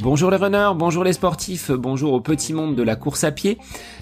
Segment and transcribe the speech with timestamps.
[0.00, 3.58] Bonjour les runners, bonjour les sportifs, bonjour au petit monde de la course à pied.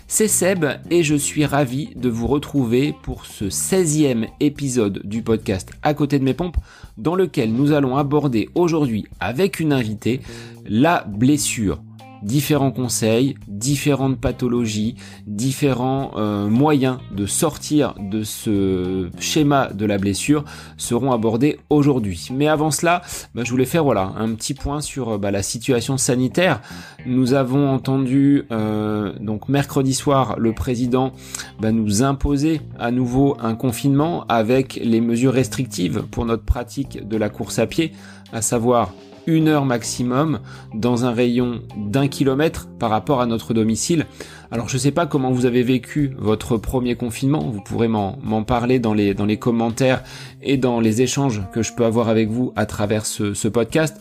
[0.07, 5.73] C'est Seb et je suis ravi de vous retrouver pour ce 16e épisode du podcast
[5.83, 6.59] À côté de mes pompes
[6.97, 10.21] dans lequel nous allons aborder aujourd'hui avec une invitée
[10.65, 11.81] la blessure
[12.27, 14.97] différents conseils, différentes pathologies,
[15.29, 20.45] différents euh, moyens de sortir de ce schéma de la blessure
[20.77, 22.29] seront abordés aujourd'hui.
[22.35, 23.03] Mais avant cela,
[23.35, 26.61] bah, je voulais faire voilà un petit point sur bah, la situation sanitaire.
[27.07, 31.13] Nous avons entendu euh, donc mercredi soir le président
[31.61, 37.17] bah, nous imposer à nouveau un confinement avec les mesures restrictives pour notre pratique de
[37.17, 37.93] la course à pied,
[38.33, 38.93] à savoir
[39.27, 40.41] une heure maximum
[40.75, 44.07] dans un rayon d'un kilomètre par rapport à notre domicile.
[44.51, 48.79] Alors je sais pas comment vous avez vécu votre premier confinement, vous pourrez m'en parler
[48.79, 50.03] dans les, dans les commentaires
[50.43, 53.99] et dans les échanges que je peux avoir avec vous à travers ce, podcast.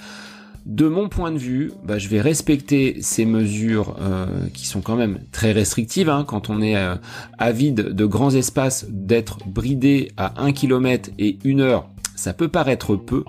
[0.66, 4.96] De mon point de vue, bah, je vais respecter ces mesures euh, qui sont quand
[4.96, 6.10] même très restrictives.
[6.10, 6.96] Hein, quand on est euh,
[7.38, 12.96] avide de grands espaces, d'être bridé à un kilomètre et une heure, ça peut paraître
[12.96, 13.24] peu.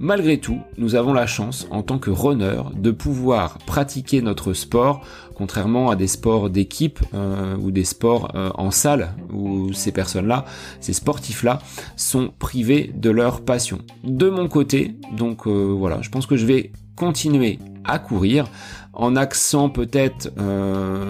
[0.00, 5.02] Malgré tout, nous avons la chance, en tant que runner, de pouvoir pratiquer notre sport,
[5.36, 10.46] contrairement à des sports d'équipe euh, ou des sports euh, en salle, où ces personnes-là,
[10.80, 11.60] ces sportifs-là,
[11.96, 13.78] sont privés de leur passion.
[14.02, 18.46] De mon côté, donc euh, voilà, je pense que je vais continuer à courir,
[18.92, 20.30] en accent peut-être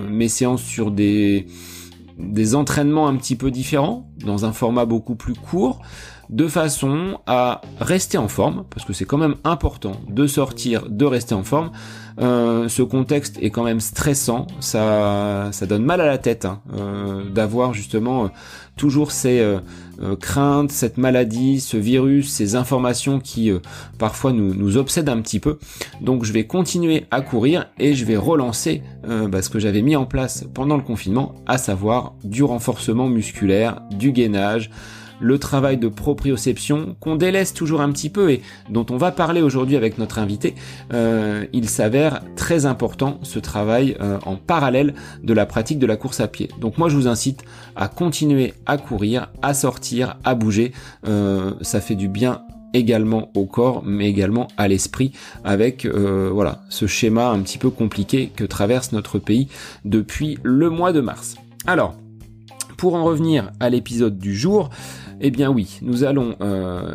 [0.09, 1.47] mes séances sur des
[2.19, 5.81] des entraînements un petit peu différents, dans un format beaucoup plus court,
[6.31, 11.05] de façon à rester en forme, parce que c'est quand même important de sortir, de
[11.05, 11.71] rester en forme.
[12.21, 16.61] Euh, ce contexte est quand même stressant, ça, ça donne mal à la tête hein,
[16.73, 18.29] euh, d'avoir justement euh,
[18.77, 19.57] toujours ces
[20.21, 23.53] craintes, cette maladie, ce virus, ces informations qui
[23.99, 25.61] parfois nous, nous obsèdent un petit peu.
[26.01, 29.95] Donc je vais continuer à courir et je vais relancer bah, ce que j'avais mis
[29.95, 34.71] en place pendant le confinement, à savoir du renforcement musculaire, du gainage,
[35.21, 39.43] le travail de proprioception qu'on délaisse toujours un petit peu et dont on va parler
[39.43, 40.55] aujourd'hui avec notre invité,
[40.93, 45.97] euh, il s'avère très important ce travail euh, en parallèle de la pratique de la
[45.97, 46.49] course à pied.
[46.61, 47.45] Donc moi je vous incite
[47.77, 50.73] à continuer à courir, à sortir, à bouger.
[51.07, 52.43] Euh, ça fait du bien
[52.73, 55.13] également au corps mais également à l'esprit
[55.45, 59.47] avec voilà ce schéma un petit peu compliqué que traverse notre pays
[59.85, 61.37] depuis le mois de mars.
[61.69, 61.95] Alors
[62.77, 64.71] pour en revenir à l'épisode du jour,
[65.21, 66.95] eh bien oui, nous allons euh,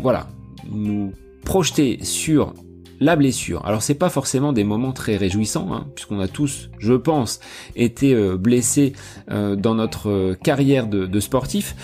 [0.00, 0.28] voilà,
[0.70, 1.12] nous
[1.44, 2.54] projeter sur
[3.00, 3.64] la blessure.
[3.64, 7.40] Alors c'est pas forcément des moments très réjouissants, hein, puisqu'on a tous, je pense,
[7.76, 8.92] été euh, blessés
[9.30, 11.76] euh, dans notre carrière de, sportif.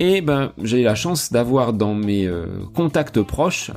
[0.00, 2.28] Et ben j'ai la chance d'avoir dans mes
[2.74, 3.70] contacts proches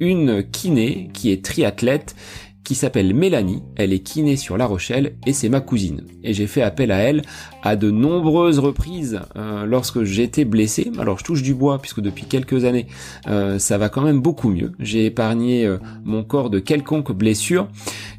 [0.00, 2.16] une kiné qui est triathlète
[2.64, 6.02] qui s'appelle Mélanie, elle est kiné sur La Rochelle et c'est ma cousine.
[6.22, 7.22] Et j'ai fait appel à elle
[7.62, 10.90] à de nombreuses reprises euh, lorsque j'étais blessé.
[10.98, 12.86] Alors je touche du bois puisque depuis quelques années
[13.28, 14.72] euh, ça va quand même beaucoup mieux.
[14.78, 17.68] J'ai épargné euh, mon corps de quelconque blessure.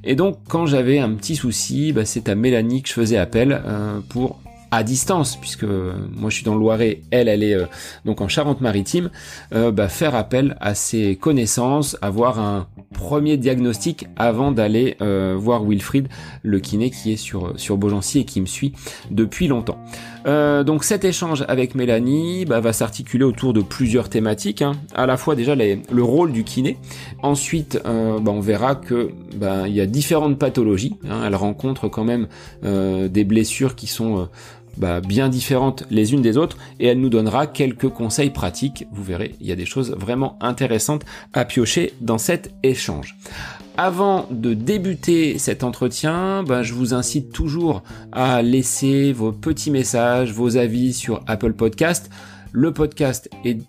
[0.03, 3.61] Et donc quand j'avais un petit souci, bah, c'est à Mélanie que je faisais appel
[4.09, 4.39] pour
[4.71, 7.57] à distance, puisque moi je suis dans le Loiret, elle, elle est
[8.05, 9.09] donc en Charente-Maritime,
[9.51, 16.07] bah, faire appel à ses connaissances, avoir un premier diagnostic avant d'aller euh, voir Wilfried,
[16.43, 18.73] le kiné qui est sur, sur Beaugency et qui me suit
[19.11, 19.77] depuis longtemps.
[20.25, 24.73] Euh, donc cet échange avec Mélanie bah, va s'articuler autour de plusieurs thématiques, hein.
[24.95, 26.77] à la fois déjà le rôle du kiné,
[27.21, 29.11] ensuite euh, bah, on verra que
[29.67, 31.23] il y a différentes pathologies, hein.
[31.25, 32.27] elle rencontre quand même
[32.63, 34.29] des blessures qui sont
[34.77, 38.85] bah, bien différentes les unes des autres et elle nous donnera quelques conseils pratiques.
[38.91, 41.03] Vous verrez, il y a des choses vraiment intéressantes
[41.33, 43.15] à piocher dans cet échange.
[43.77, 47.83] Avant de débuter cet entretien, bah, je vous incite toujours
[48.13, 52.09] à laisser vos petits messages, vos avis sur Apple Podcast.
[52.53, 53.59] Le podcast est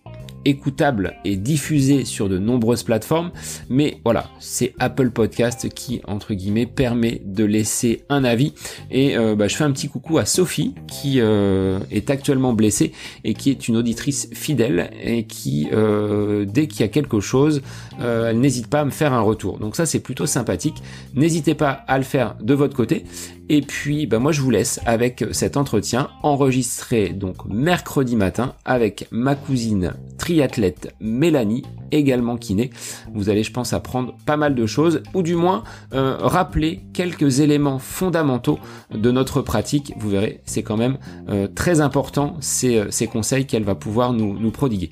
[0.46, 3.32] écoutable et diffusé sur de nombreuses plateformes.
[3.68, 8.54] Mais voilà, c'est Apple Podcast qui, entre guillemets, permet de laisser un avis.
[8.90, 12.92] Et euh, bah, je fais un petit coucou à Sophie qui euh, est actuellement blessée
[13.24, 17.60] et qui est une auditrice fidèle et qui, euh, dès qu'il y a quelque chose,
[18.00, 19.58] elle n'hésite pas à me faire un retour.
[19.58, 20.76] Donc ça, c'est plutôt sympathique.
[21.14, 23.04] N'hésitez pas à le faire de votre côté.
[23.48, 29.06] Et puis, bah moi, je vous laisse avec cet entretien enregistré donc mercredi matin avec
[29.12, 31.62] ma cousine triathlète Mélanie
[31.92, 32.70] également kiné.
[33.14, 35.62] Vous allez, je pense, apprendre pas mal de choses, ou du moins
[35.94, 38.58] euh, rappeler quelques éléments fondamentaux
[38.92, 39.92] de notre pratique.
[39.98, 44.36] Vous verrez, c'est quand même euh, très important ces, ces conseils qu'elle va pouvoir nous,
[44.38, 44.90] nous prodiguer.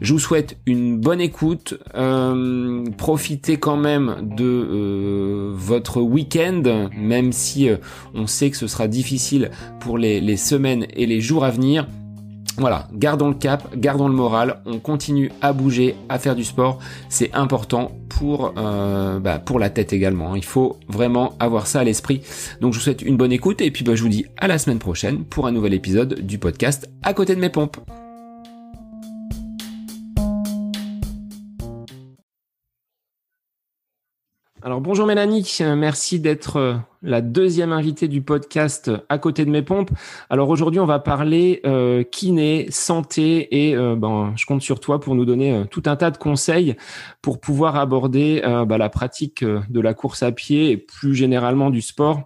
[0.00, 1.74] Je vous souhaite une bonne écoute.
[1.94, 7.76] Euh, profitez quand même de euh, votre week-end, même si euh,
[8.14, 11.86] on sait que ce sera difficile pour les, semaines et les jours à venir.
[12.56, 16.78] Voilà, gardons le cap, gardons le moral, on continue à bouger, à faire du sport,
[17.08, 22.22] c'est important pour, bah, la tête également, il faut vraiment avoir ça à l'esprit.
[22.60, 24.58] Donc je vous souhaite une bonne écoute et puis bah, je vous dis à la
[24.58, 27.78] semaine prochaine pour un nouvel épisode du podcast À côté de mes pompes.
[34.82, 39.90] Bonjour Mélanie, merci d'être euh, la deuxième invitée du podcast à côté de mes pompes.
[40.30, 44.98] Alors aujourd'hui on va parler euh, kiné, santé et euh, ben, je compte sur toi
[44.98, 46.76] pour nous donner euh, tout un tas de conseils
[47.20, 51.82] pour pouvoir aborder bah, la pratique de la course à pied et plus généralement du
[51.82, 52.22] sport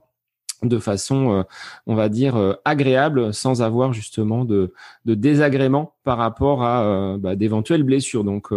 [0.62, 1.45] de façon,
[1.87, 4.73] on va dire, agréable, sans avoir justement de,
[5.05, 8.25] de désagréments par rapport à bah, d'éventuelles blessures.
[8.25, 8.49] Donc,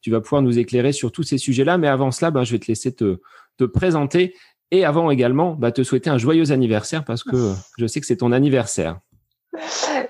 [0.00, 1.76] tu vas pouvoir nous éclairer sur tous ces sujets-là.
[1.76, 3.18] Mais avant cela, je vais te laisser te,
[3.60, 4.34] te présenter
[4.70, 8.18] et avant également bah, te souhaiter un joyeux anniversaire parce que je sais que c'est
[8.18, 8.98] ton anniversaire.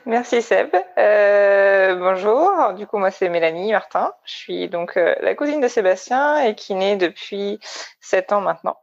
[0.07, 0.69] Merci Seb.
[0.99, 2.75] Euh, bonjour.
[2.77, 4.13] Du coup, moi c'est Mélanie Martin.
[4.25, 7.59] Je suis donc la cousine de Sébastien et qui naît depuis
[8.01, 8.77] sept ans maintenant.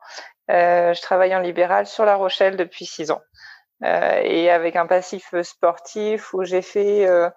[0.50, 3.22] Euh, je travaille en libéral sur La Rochelle depuis six ans
[3.84, 7.30] euh, et avec un passif sportif où j'ai fait euh,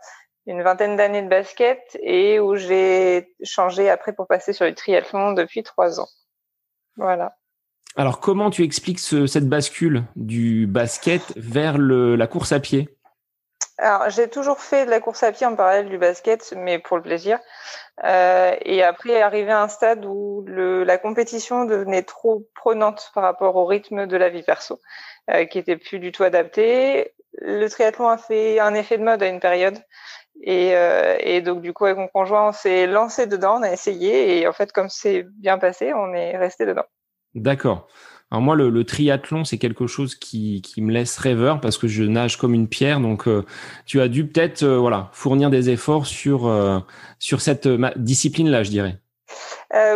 [0.47, 5.33] une vingtaine d'années de basket et où j'ai changé après pour passer sur le triathlon
[5.33, 6.09] depuis trois ans.
[6.97, 7.37] Voilà.
[7.97, 12.97] Alors, comment tu expliques cette bascule du basket vers le, la course à pied?
[13.79, 16.99] Alors, j'ai toujours fait de la course à pied en parallèle du basket, mais pour
[16.99, 17.39] le plaisir.
[18.05, 23.23] Euh, et après, arrivé à un stade où le, la compétition devenait trop prenante par
[23.23, 24.79] rapport au rythme de la vie perso,
[25.31, 27.15] euh, qui était plus du tout adapté.
[27.39, 29.79] Le triathlon a fait un effet de mode à une période.
[30.43, 33.73] Et, euh, et donc, du coup, avec mon conjoint, on s'est lancé dedans, on a
[33.73, 34.39] essayé.
[34.39, 36.87] Et en fait, comme c'est bien passé, on est resté dedans.
[37.35, 37.87] D'accord.
[38.33, 42.05] Alors moi, le, triathlon, c'est quelque chose qui, qui, me laisse rêveur parce que je
[42.05, 43.01] nage comme une pierre.
[43.01, 43.45] Donc, euh,
[43.87, 46.79] tu as dû peut-être euh, voilà fournir des efforts sur euh,
[47.19, 47.67] sur cette
[47.97, 48.99] discipline-là, je dirais.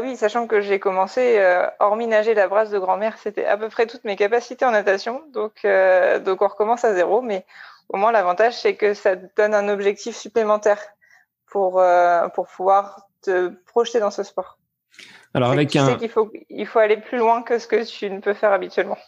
[0.02, 1.40] oui, sachant que j'ai commencé,
[1.78, 5.22] hormis nager la brasse de grand-mère, c'était à peu près toutes mes capacités en natation.
[5.32, 5.66] Donc,
[6.24, 7.22] donc on recommence à zéro.
[7.22, 7.44] Mais
[7.88, 10.80] au moins, l'avantage, c'est que ça donne un objectif supplémentaire
[11.46, 11.82] pour
[12.34, 14.58] pour pouvoir te projeter dans ce sport.
[15.34, 15.86] Alors avec tu un.
[15.86, 18.52] Sais qu'il faut, il faut aller plus loin que ce que tu ne peux faire
[18.52, 18.98] habituellement.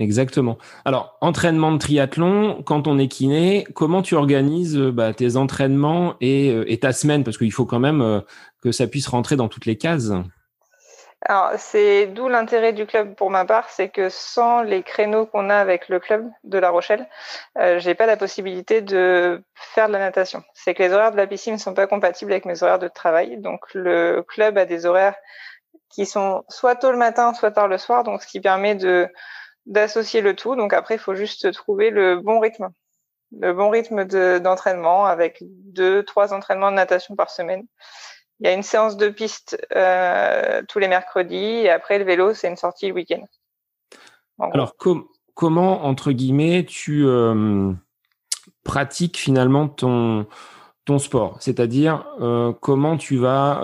[0.00, 0.56] Exactement.
[0.86, 6.14] Alors, entraînement de triathlon, quand on est kiné, comment tu organises euh, bah, tes entraînements
[6.22, 7.22] et, euh, et, ta semaine?
[7.22, 8.20] Parce qu'il faut quand même euh,
[8.62, 10.10] que ça puisse rentrer dans toutes les cases.
[11.22, 15.50] Alors, c'est d'où l'intérêt du club pour ma part, c'est que sans les créneaux qu'on
[15.50, 17.06] a avec le club de La Rochelle,
[17.58, 20.42] euh, j'ai pas la possibilité de faire de la natation.
[20.54, 22.88] C'est que les horaires de la piscine ne sont pas compatibles avec mes horaires de
[22.88, 23.36] travail.
[23.38, 25.16] Donc, le club a des horaires
[25.90, 29.08] qui sont soit tôt le matin, soit tard le soir, donc ce qui permet de
[29.66, 30.56] d'associer le tout.
[30.56, 32.70] Donc après, il faut juste trouver le bon rythme,
[33.38, 34.04] le bon rythme
[34.40, 37.66] d'entraînement avec deux, trois entraînements de natation par semaine.
[38.40, 42.32] Il y a une séance de piste euh, tous les mercredis et après le vélo,
[42.32, 43.22] c'est une sortie le week-end.
[44.38, 44.74] Alors
[45.34, 47.70] comment entre guillemets tu euh,
[48.64, 50.26] pratiques finalement ton
[50.98, 53.60] sport, c'est-à-dire euh, comment tu vas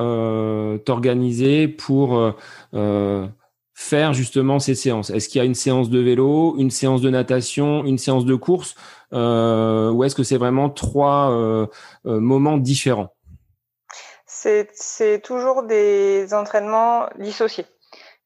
[0.85, 2.35] t'organiser pour
[3.73, 5.09] faire justement ces séances?
[5.09, 8.35] Est-ce qu'il y a une séance de vélo, une séance de natation, une séance de
[8.35, 8.75] course,
[9.13, 11.67] ou est-ce que c'est vraiment trois
[12.05, 13.16] moments différents?
[14.73, 17.67] C'est toujours des entraînements dissociés.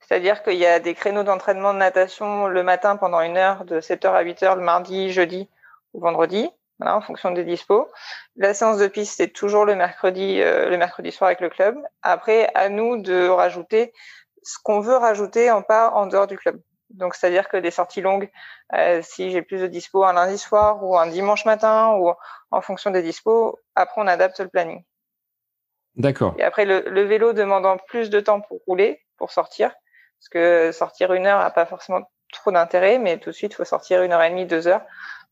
[0.00, 3.80] C'est-à-dire qu'il y a des créneaux d'entraînement de natation le matin pendant une heure, de
[3.80, 5.48] 7h à 8h le mardi, jeudi
[5.94, 6.50] ou vendredi
[6.80, 7.88] en fonction des dispos.
[8.36, 11.76] La séance de piste, c'est toujours le mercredi, euh, le mercredi soir avec le club.
[12.02, 13.92] Après, à nous de rajouter
[14.42, 16.60] ce qu'on veut rajouter en pas en dehors du club.
[16.90, 18.30] Donc, c'est-à-dire que des sorties longues,
[18.74, 22.12] euh, si j'ai plus de dispo un lundi soir ou un dimanche matin ou
[22.50, 24.82] en fonction des dispos, après on adapte le planning.
[26.00, 26.34] D'accord.
[26.38, 29.70] Et après, le, le, vélo demandant plus de temps pour rouler, pour sortir,
[30.18, 32.00] parce que sortir une heure n'a pas forcément
[32.32, 34.82] trop d'intérêt, mais tout de suite, il faut sortir une heure et demie, deux heures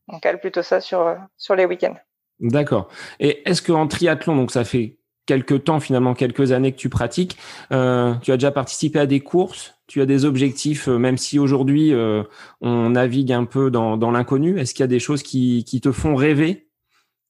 [0.09, 1.95] on cale plutôt ça sur, sur les week-ends.
[2.39, 2.89] D'accord.
[3.19, 7.37] Et est-ce qu'en triathlon, donc ça fait quelques temps finalement, quelques années que tu pratiques,
[7.71, 9.75] euh, tu as déjà participé à des courses?
[9.87, 12.23] Tu as des objectifs, euh, même si aujourd'hui euh,
[12.61, 14.59] on navigue un peu dans, l'inconnu.
[14.59, 16.69] Est-ce qu'il y a des choses qui, te font rêver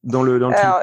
[0.03, 0.81] dans le, dans Alors,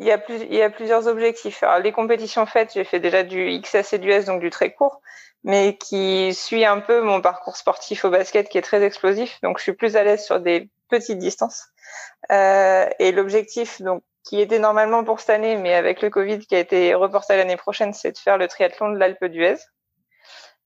[0.00, 1.62] il y, a plus, il y a plusieurs objectifs.
[1.62, 4.72] Alors, les compétitions faites, j'ai fait déjà du XS et du S, donc du très
[4.72, 5.02] court,
[5.44, 9.38] mais qui suit un peu mon parcours sportif au basket qui est très explosif.
[9.42, 11.66] Donc, je suis plus à l'aise sur des petites distances.
[12.32, 16.54] Euh, et l'objectif, donc, qui était normalement pour cette année, mais avec le Covid qui
[16.54, 19.58] a été reporté l'année prochaine, c'est de faire le triathlon de l'Alpe d'Huez.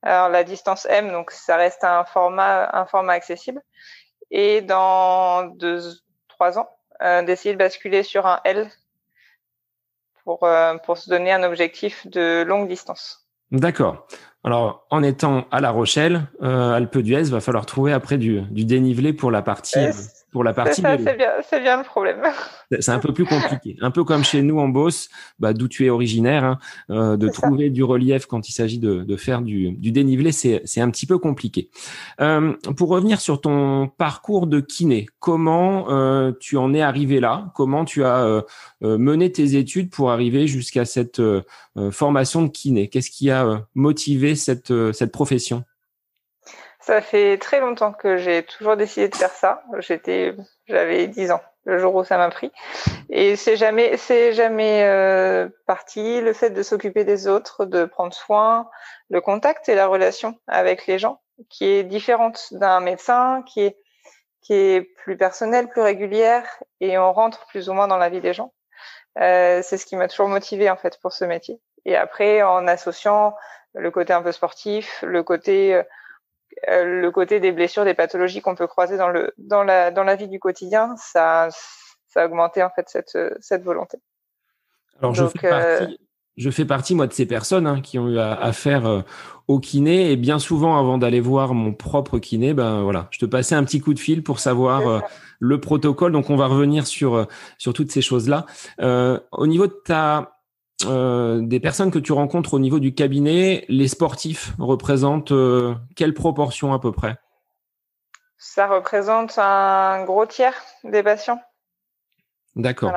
[0.03, 3.61] Alors, la distance M, donc, ça reste un format, un format accessible.
[4.31, 5.81] Et dans deux,
[6.29, 6.69] trois ans,
[7.03, 8.71] euh, d'essayer de basculer sur un L
[10.25, 13.27] pour, euh, pour se donner un objectif de longue distance.
[13.51, 14.07] D'accord.
[14.43, 18.65] Alors, en étant à La Rochelle, euh, Alpe d'Huez, va falloir trouver après du, du
[18.65, 19.79] dénivelé pour la partie
[20.35, 20.83] pour la partie.
[20.83, 22.21] C'est bien, bien, le problème.
[22.81, 23.77] C'est un peu plus compliqué.
[23.81, 26.59] Un peu comme chez nous en Beauce, bah, d'où tu es originaire, hein,
[26.91, 30.81] euh, de trouver du relief quand il s'agit de, de, faire du, du dénivelé, c'est
[30.81, 31.71] un petit peu compliqué.
[32.21, 37.53] Euh, pour revenir sur ton parcours de kiné, comment euh, tu en es arrivé là?
[37.55, 38.43] Comment tu as
[38.81, 41.23] mené tes études pour arriver jusqu'à cette
[41.93, 42.89] formation de kiné?
[42.89, 45.63] Qu'est-ce qui a motivé cette, cette profession?
[46.85, 49.63] Ça fait très longtemps que j'ai toujours décidé de faire ça.
[49.79, 50.35] J'étais,
[50.67, 52.53] j'avais 10 ans le jour où ça m'a pris.
[53.09, 56.21] Et c'est jamais, c'est jamais euh, parti.
[56.21, 58.69] Le fait de s'occuper des autres, de prendre soin,
[59.09, 63.79] le contact et la relation avec les gens, qui est différente d'un médecin, qui est
[64.43, 66.45] qui est plus personnelle, plus régulière,
[66.81, 68.53] et on rentre plus ou moins dans la vie des gens.
[69.19, 71.59] Euh, c'est ce qui m'a toujours motivé en fait pour ce métier.
[71.87, 73.35] Et après, en associant
[73.73, 75.83] le côté un peu sportif, le côté euh,
[76.67, 80.17] le côté des blessures, des pathologies qu'on peut croiser dans le dans la dans la
[80.17, 81.49] vie du quotidien, ça
[82.09, 83.99] ça a augmenté en fait cette cette volonté.
[85.01, 86.01] Alors je fais euh, partie
[86.37, 89.03] je fais partie moi de ces personnes hein, qui ont eu affaire euh,
[89.47, 93.27] au kiné et bien souvent avant d'aller voir mon propre kiné, ben voilà, je te
[93.27, 95.03] passais un petit coup de fil pour savoir
[95.39, 96.13] le protocole.
[96.13, 98.47] Donc on va revenir sur sur toutes ces choses là.
[98.79, 100.34] au niveau de ta
[100.87, 106.15] euh, des personnes que tu rencontres au niveau du cabinet, les sportifs représentent euh, quelle
[106.15, 107.17] proportion à peu près?
[108.39, 111.41] Ça représente un gros tiers des patients.
[112.57, 112.93] D'accord.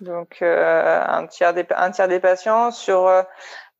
[0.00, 3.06] Donc euh, un tiers des un tiers des patients sur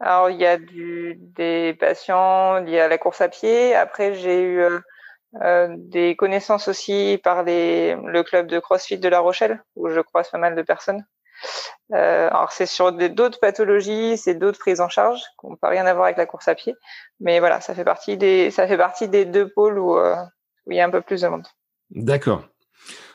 [0.01, 3.75] alors il y a du des patients liés à la course à pied.
[3.75, 4.63] Après j'ai eu
[5.79, 10.29] des connaissances aussi par les, le club de CrossFit de La Rochelle où je croise
[10.29, 11.05] pas mal de personnes.
[11.93, 15.87] Euh, alors c'est sur d'autres pathologies, c'est d'autres prises en charge qui n'ont pas rien
[15.87, 16.75] à voir avec la course à pied,
[17.19, 20.15] mais voilà, ça fait partie des deux pôles où, euh,
[20.67, 21.47] où il y a un peu plus de monde.
[21.91, 22.45] D'accord.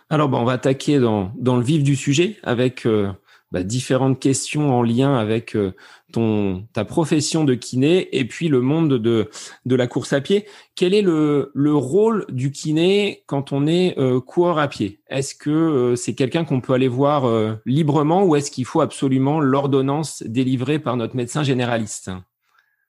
[0.10, 3.12] Alors bon, on va attaquer dans, dans le vif du sujet avec euh,
[3.56, 5.74] bah, différentes questions en lien avec euh,
[6.12, 9.30] ton ta profession de kiné et puis le monde de
[9.66, 10.46] de la course à pied.
[10.76, 15.00] Quel est le le rôle du kiné quand on est euh, coureur à pied?
[15.08, 17.24] Est-ce que euh, c'est quelqu'un qu'on peut aller voir
[17.66, 22.12] librement ou est-ce qu'il faut absolument l'ordonnance délivrée par notre médecin généraliste?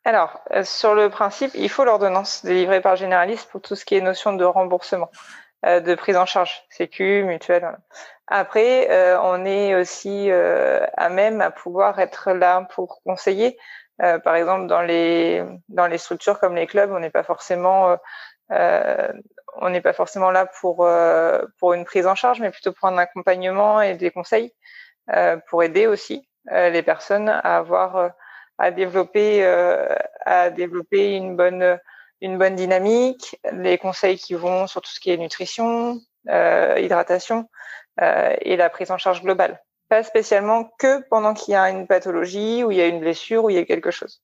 [0.04, 4.00] Alors, sur le principe, il faut l'ordonnance délivrée par généraliste pour tout ce qui est
[4.00, 5.12] notion de remboursement,
[5.64, 7.76] de prise en charge, sécu, mutuelle.
[8.28, 13.56] Après, euh, on est aussi euh, à même à pouvoir être là pour conseiller.
[14.02, 17.96] Euh, par exemple, dans les dans les structures comme les clubs, on n'est pas forcément
[19.58, 20.88] on n'est pas forcément là pour
[21.58, 24.52] pour une prise en charge, mais plutôt pour un accompagnement et des conseils
[25.48, 28.10] pour aider aussi les personnes à avoir
[28.58, 29.44] à développer
[30.26, 31.78] à développer une bonne
[32.20, 37.42] une bonne dynamique, les conseils qui vont sur tout ce qui est nutrition, hydratation, euh,
[38.00, 39.62] et la prise en charge globale.
[39.88, 43.44] Pas spécialement que pendant qu'il y a une pathologie ou il y a une blessure
[43.44, 44.22] ou il y a quelque chose.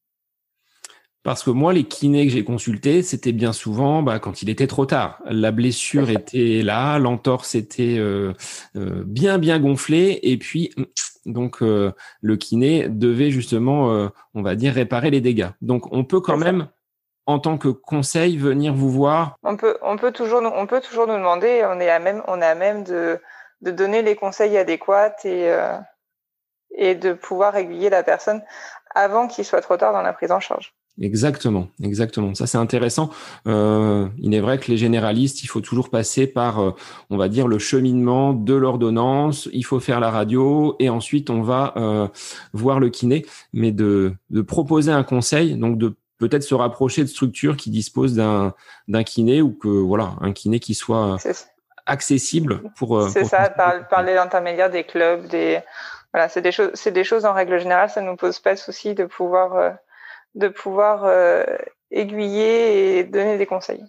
[1.22, 4.66] Parce que moi, les kinés que j'ai consultés, c'était bien souvent bah, quand il était
[4.66, 5.22] trop tard.
[5.24, 8.32] La blessure était là, l'entorse était euh,
[8.74, 10.74] euh, bien bien gonflée, et puis
[11.26, 15.50] donc euh, le kiné devait justement, on va dire, réparer les dégâts.
[15.60, 16.66] Donc on peut quand même,
[17.26, 19.36] en tant que conseil, venir vous voir.
[19.44, 21.64] On peut, on peut toujours, on peut toujours nous demander.
[21.68, 23.20] On est à même, on est à même de
[23.62, 25.78] de donner les conseils adéquats et, euh,
[26.74, 28.42] et de pouvoir aiguiller la personne
[28.94, 30.74] avant qu'il soit trop tard dans la prise en charge.
[31.00, 32.34] Exactement, exactement.
[32.34, 33.08] Ça c'est intéressant.
[33.46, 36.74] Euh, il est vrai que les généralistes, il faut toujours passer par, euh,
[37.08, 39.48] on va dire, le cheminement de l'ordonnance.
[39.54, 42.08] Il faut faire la radio et ensuite on va euh,
[42.52, 43.24] voir le kiné.
[43.54, 48.14] Mais de, de proposer un conseil, donc de peut-être se rapprocher de structures qui disposent
[48.14, 48.52] d'un
[48.86, 51.16] d'un kiné ou que voilà un kiné qui soit
[51.86, 52.98] accessible pour.
[52.98, 55.60] Euh, c'est ça, par, parler l'intermédiaire des clubs, des
[56.12, 58.58] voilà, c'est des choses, c'est des choses en règle générale, ça nous pose pas de
[58.58, 59.70] souci de pouvoir euh,
[60.34, 61.44] de pouvoir euh,
[61.90, 63.84] aiguiller et donner des conseils.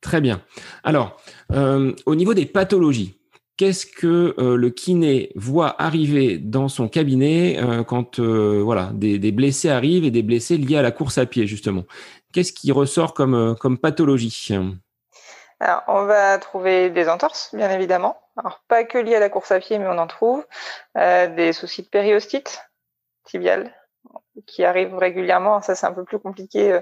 [0.00, 0.42] Très bien.
[0.84, 3.18] Alors, au niveau des pathologies,
[3.56, 10.04] qu'est-ce que le kiné voit arriver dans son cabinet quand voilà des, des, blessés arrivent
[10.04, 11.84] et des blessés liés à la course à pied justement?
[12.32, 14.52] Qu'est-ce qui ressort comme, comme pathologie?
[15.58, 18.20] Alors, on va trouver des entorses, bien évidemment.
[18.36, 20.46] Alors, pas que liées à la course à pied, mais on en trouve.
[20.98, 22.62] Euh, des soucis de périostite
[23.24, 23.74] tibiale
[24.46, 25.62] qui arrivent régulièrement.
[25.62, 26.72] Ça, c'est un peu plus compliqué.
[26.72, 26.80] Euh,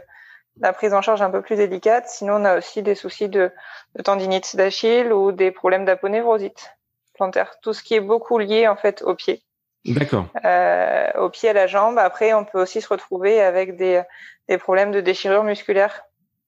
[0.61, 2.09] la prise en charge est un peu plus délicate.
[2.09, 3.53] Sinon, on a aussi des soucis de,
[3.95, 6.77] de tendinite d'Achille ou des problèmes d'aponevrosite
[7.15, 7.55] plantaire.
[7.63, 9.45] Tout ce qui est beaucoup lié, en fait, au pied.
[9.85, 10.27] D'accord.
[10.45, 11.99] Euh, au pied, à la jambe.
[11.99, 14.03] Après, on peut aussi se retrouver avec des,
[14.49, 16.05] des problèmes de déchirure musculaire.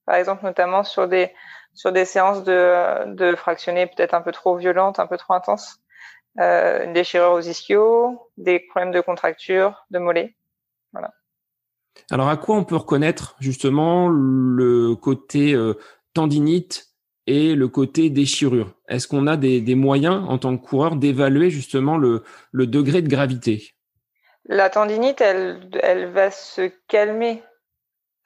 [0.06, 1.32] Par exemple, notamment sur des,
[1.76, 5.78] sur des séances de, de fractionnés peut-être un peu trop violentes, un peu trop intenses.
[6.40, 10.34] Euh, une déchirure aux ischios, des problèmes de contracture, de mollets.
[10.92, 11.12] Voilà.
[12.10, 15.74] Alors, à quoi on peut reconnaître justement le côté euh,
[16.14, 16.88] tendinite
[17.26, 18.72] et le côté déchirure?
[18.88, 23.00] Est-ce qu'on a des, des, moyens en tant que coureur d'évaluer justement le, le, degré
[23.00, 23.74] de gravité?
[24.44, 27.42] La tendinite, elle, elle va se calmer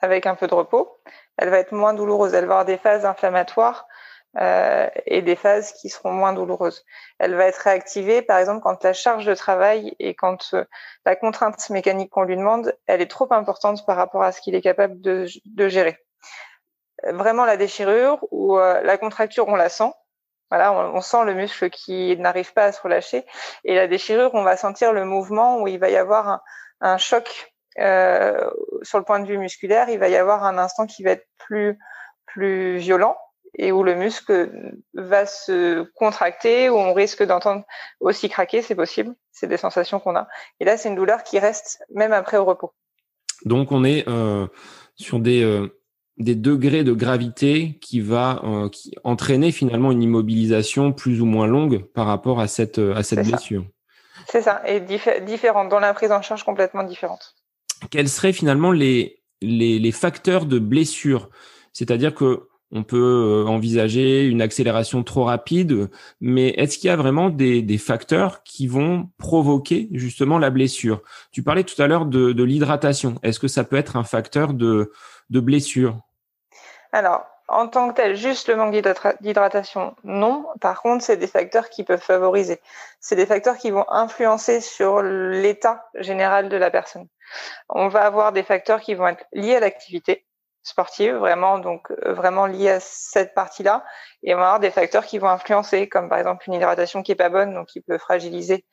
[0.01, 1.01] avec un peu de repos
[1.41, 2.35] elle va être moins douloureuse.
[2.35, 3.89] Elle va avoir des phases inflammatoires
[4.39, 6.85] euh, et des phases qui seront moins douloureuses.
[7.19, 10.65] Elle va être réactivée, par exemple, quand la charge de travail et quand euh,
[11.07, 14.55] la contrainte mécanique qu'on lui demande, elle est trop importante par rapport à ce qu'il
[14.55, 15.99] est capable de, de, gérer.
[17.05, 19.93] Vraiment la déchirure ou euh, la contracture, on la sent.
[20.51, 23.25] Voilà, on, on sent le muscle qui n'arrive pas à se relâcher.
[23.65, 26.43] Et la déchirure, on va sentir le mouvement où il va y avoir un,
[26.83, 28.51] un choc euh,
[28.83, 31.27] sur le point de vue musculaire, il va y avoir un instant qui va être
[31.39, 31.79] plus
[32.27, 33.17] plus violent
[33.59, 34.51] et où le muscle
[34.95, 37.65] va se contracter, où on risque d'entendre
[38.01, 39.15] aussi craquer, c'est possible.
[39.33, 40.29] C'est des sensations qu'on a.
[40.61, 42.73] Et là, c'est une douleur qui reste même après au repos.
[43.45, 44.47] Donc, on est euh,
[44.97, 45.69] sur des, euh,
[46.19, 51.47] des degrés de gravité qui va euh, qui entraîner finalement une immobilisation plus ou moins
[51.47, 53.65] longue par rapport à cette, à cette blessure.
[54.29, 57.35] C'est ça, et différente, dans la prise en charge complètement différente
[57.91, 59.21] quels seraient finalement les,
[59.93, 61.31] facteurs de blessure?
[61.73, 66.97] C'est-à-dire que on peut euh, envisager une accélération trop rapide, mais est-ce qu'il y a
[66.97, 71.03] vraiment des, facteurs qui vont provoquer justement la blessure?
[71.33, 73.17] Tu parlais tout à l'heure de, de l'hydratation.
[73.25, 74.93] Est-ce que ça peut être un facteur de,
[75.31, 75.99] de blessure?
[76.93, 78.73] Alors, en tant que tel, juste le manque
[79.21, 80.47] d'hydratation, non.
[80.61, 82.61] Par contre, c'est des facteurs qui peuvent favoriser.
[83.01, 87.09] C'est des facteurs qui vont influencer sur l'état général de la personne.
[87.69, 90.27] On va avoir des facteurs qui vont être liés à l'activité
[90.63, 93.85] sportive, vraiment, donc euh, vraiment liés à cette partie-là.
[94.23, 97.13] Et on va avoir des facteurs qui vont influencer, comme par exemple une hydratation qui
[97.13, 98.65] est pas bonne, donc qui peut fragiliser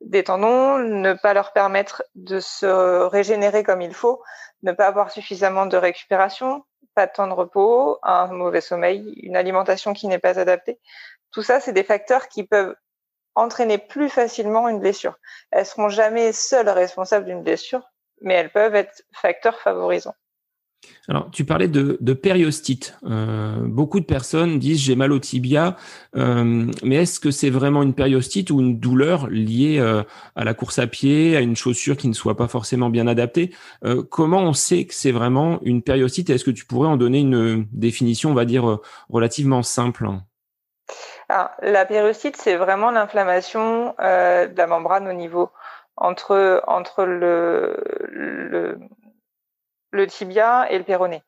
[0.00, 2.66] des tendons, ne pas leur permettre de se
[3.06, 4.22] régénérer comme il faut,
[4.62, 9.36] ne pas avoir suffisamment de récupération, pas de temps de repos, un mauvais sommeil, une
[9.36, 10.80] alimentation qui n'est pas adaptée.
[11.30, 12.74] Tout ça, c'est des facteurs qui peuvent
[13.34, 15.18] entraîner plus facilement une blessure.
[15.50, 17.82] Elles seront jamais seules responsables d'une blessure,
[18.20, 20.14] mais elles peuvent être facteurs favorisants.
[21.08, 22.98] Alors, tu parlais de, de périostite.
[23.04, 25.76] Euh, beaucoup de personnes disent j'ai mal au tibia,
[26.16, 30.02] euh, mais est-ce que c'est vraiment une périostite ou une douleur liée euh,
[30.34, 33.54] à la course à pied, à une chaussure qui ne soit pas forcément bien adaptée?
[34.10, 36.30] Comment on sait que c'est vraiment une périostite?
[36.30, 40.08] Est-ce que tu pourrais en donner une définition, on va dire, relativement simple?
[41.28, 45.50] Alors, La périostite, c'est vraiment l'inflammation de la membrane au niveau
[45.96, 47.76] entre entre le,
[48.08, 48.78] le,
[49.90, 51.22] le tibia et le péroné.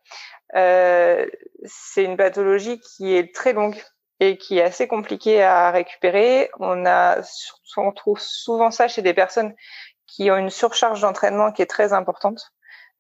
[0.57, 1.27] Euh,
[1.65, 3.77] c'est une pathologie qui est très longue
[4.21, 6.51] et qui est assez compliquée à récupérer.
[6.59, 7.19] On a
[7.77, 9.55] on trouve souvent ça chez des personnes
[10.07, 12.53] qui ont une surcharge d'entraînement qui est très importante,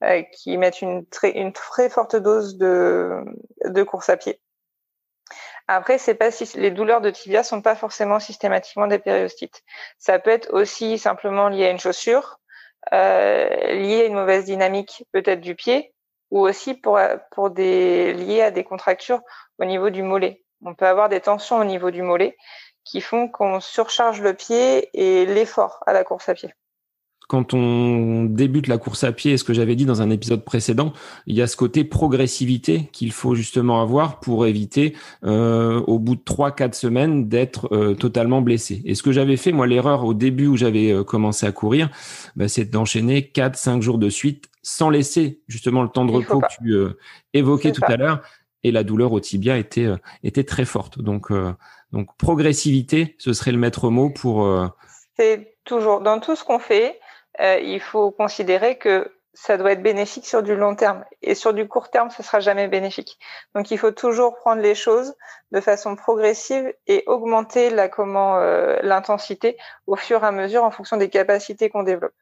[0.05, 3.25] euh, qui mettent une très une très forte dose de
[3.65, 4.41] de course à pied.
[5.69, 9.63] Après, c'est pas si les douleurs de tibia sont pas forcément systématiquement des périostites.
[9.99, 12.41] Ça peut être aussi simplement lié à une chaussure,
[12.93, 15.93] euh, lié à une mauvaise dynamique peut-être du pied,
[16.31, 16.99] ou aussi pour
[17.33, 19.21] pour des liés à des contractures
[19.59, 20.43] au niveau du mollet.
[20.65, 22.37] On peut avoir des tensions au niveau du mollet
[22.85, 26.55] qui font qu'on surcharge le pied et l'effort à la course à pied
[27.29, 30.95] quand on débute la course à pied, ce que j'avais dit dans un épisode précédent,
[31.27, 36.17] il y a ce côté progressivité qu'il faut justement avoir pour éviter, euh, au bout
[36.17, 38.81] de trois, quatre semaines, d'être euh, totalement blessé.
[38.87, 41.91] Et ce que j'avais fait, moi, l'erreur au début où j'avais euh, commencé à courir,
[42.35, 46.41] bah, c'est d'enchaîner quatre, cinq jours de suite sans laisser justement le temps de repos
[46.41, 46.75] que tu
[47.35, 48.23] évoquais tout à l'heure.
[48.63, 49.89] Et la douleur au tibia était
[50.25, 51.01] était très forte.
[51.01, 51.31] Donc
[51.93, 54.47] donc progressivité, ce serait le maître mot pour.
[55.17, 56.99] C'est toujours dans tout ce qu'on fait
[57.41, 61.05] euh, il faut considérer que ça doit être bénéfique sur du long terme.
[61.23, 63.19] Et sur du court terme, ce sera jamais bénéfique.
[63.55, 65.15] Donc, il faut toujours prendre les choses
[65.53, 70.73] de façon progressive et augmenter la comment euh, l'intensité au fur et à mesure en
[70.73, 72.15] fonction des capacités qu'on développe.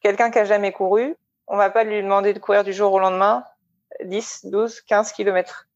[0.00, 1.16] Quelqu'un qui a jamais couru,
[1.46, 3.44] on va pas lui demander de courir du jour au lendemain
[4.04, 5.68] 10, 12, 15 kilomètres.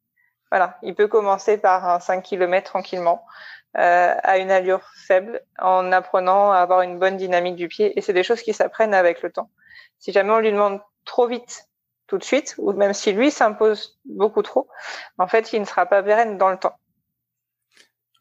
[0.50, 3.24] Voilà, il peut commencer par un 5 km tranquillement.
[3.78, 7.98] Euh, à une allure faible en apprenant à avoir une bonne dynamique du pied.
[7.98, 9.48] Et c'est des choses qui s'apprennent avec le temps.
[9.98, 11.68] Si jamais on lui demande trop vite
[12.06, 14.68] tout de suite, ou même si lui s'impose beaucoup trop,
[15.16, 16.74] en fait, il ne sera pas pérenne dans le temps.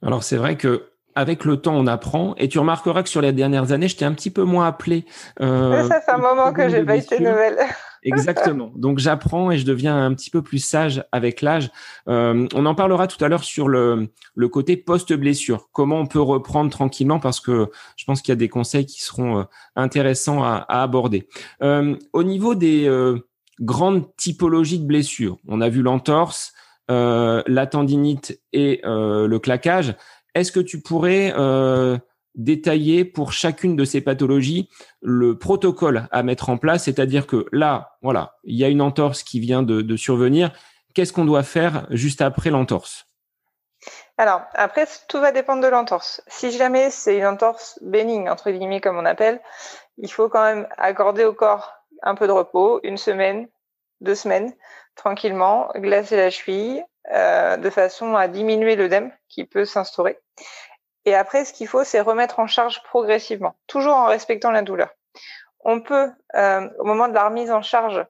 [0.02, 2.34] Alors c'est vrai que avec le temps, on apprend.
[2.38, 5.06] Et tu remarqueras que sur les dernières années, je t'ai un petit peu moins appelé.
[5.42, 7.60] Euh, ça fait un moment que j'ai pas eu tes nouvelles.
[8.04, 8.72] Exactement.
[8.76, 11.70] Donc j'apprends et je deviens un petit peu plus sage avec l'âge.
[12.08, 15.70] Euh, on en parlera tout à l'heure sur le, le côté post-blessure.
[15.72, 19.02] Comment on peut reprendre tranquillement parce que je pense qu'il y a des conseils qui
[19.04, 19.44] seront euh,
[19.76, 21.28] intéressants à, à aborder.
[21.62, 23.20] Euh, au niveau des euh,
[23.60, 26.54] grandes typologies de blessures, on a vu l'entorse,
[26.90, 29.96] euh, la tendinite et le claquage.
[30.34, 31.34] Est-ce que tu pourrais
[32.36, 34.70] détailler pour chacune de ces pathologies
[35.02, 39.24] le protocole à mettre en place, c'est-à-dire que là, voilà, il y a une entorse
[39.24, 40.52] qui vient de, survenir.
[40.94, 43.08] Qu'est-ce qu'on doit faire juste après l'entorse?
[44.18, 46.22] Alors, après, tout va dépendre de l'entorse.
[46.28, 49.42] Si jamais c'est une entorse bénigne, entre guillemets, comme on appelle,
[49.98, 53.48] il faut quand même accorder au corps un peu de repos, une semaine,
[54.02, 54.54] deux semaines,
[54.96, 60.20] tranquillement, glacer la cheville, euh, de façon à diminuer l'œdème qui peut s'instaurer.
[61.06, 64.90] Et après, ce qu'il faut, c'est remettre en charge progressivement, toujours en respectant la douleur.
[65.64, 68.06] On peut, euh, au moment de la remise en charge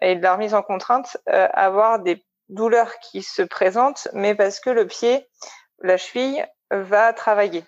[0.00, 4.60] et de la remise en contrainte, euh, avoir des douleurs qui se présentent, mais parce
[4.60, 5.28] que le pied,
[5.80, 7.64] la cheville, va travailler.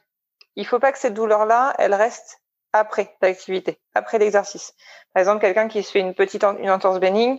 [0.56, 2.40] Il ne faut pas que cette douleur-là, elle reste
[2.72, 4.74] après l'activité, après l'exercice.
[5.14, 7.38] Par exemple, quelqu'un qui se fait une petite une entorse bénigne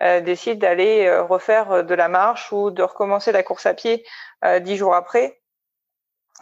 [0.00, 4.04] euh, décide d'aller euh, refaire de la marche ou de recommencer la course à pied
[4.60, 5.39] dix jours après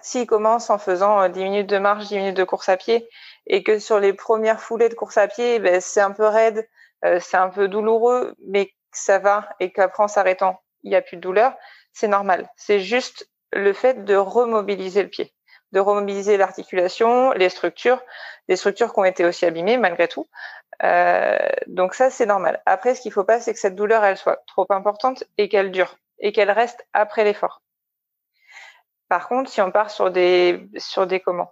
[0.03, 3.09] s'il commence en faisant 10 euh, minutes de marche, 10 minutes de course à pied,
[3.47, 6.69] et que sur les premières foulées de course à pied, ben, c'est un peu raide,
[7.05, 10.97] euh, c'est un peu douloureux, mais que ça va, et qu'après en s'arrêtant, il n'y
[10.97, 11.55] a plus de douleur,
[11.93, 12.49] c'est normal.
[12.57, 15.33] C'est juste le fait de remobiliser le pied,
[15.73, 18.03] de remobiliser l'articulation, les structures,
[18.49, 20.29] les structures qui ont été aussi abîmées malgré tout.
[20.83, 22.63] Euh, donc ça, c'est normal.
[22.67, 25.71] Après, ce qu'il faut pas, c'est que cette douleur, elle soit trop importante et qu'elle
[25.71, 27.63] dure, et qu'elle reste après l'effort.
[29.09, 31.51] Par contre, si on part sur des sur des comment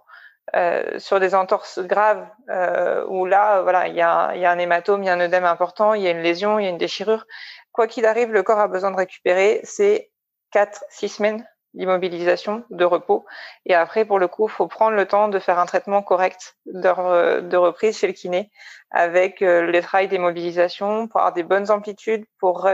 [0.55, 4.57] euh, sur des entorses graves euh, où là, voilà, il y a, y a un
[4.57, 6.69] hématome, il y a un œdème important, il y a une lésion, il y a
[6.69, 7.25] une déchirure.
[7.73, 9.59] Quoi qu'il arrive, le corps a besoin de récupérer.
[9.63, 10.09] C'est
[10.53, 13.25] 4-6 semaines d'immobilisation, de repos.
[13.65, 17.57] Et après, pour le coup, faut prendre le temps de faire un traitement correct de,
[17.57, 18.49] reprise chez le kiné
[18.89, 22.65] avec euh, les travails d'immobilisation pour avoir des bonnes amplitudes, pour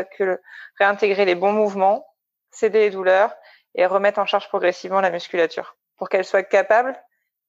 [0.80, 2.06] réintégrer les bons mouvements,
[2.52, 3.34] céder les douleurs
[3.76, 6.96] et remettre en charge progressivement la musculature pour qu'elle soit capable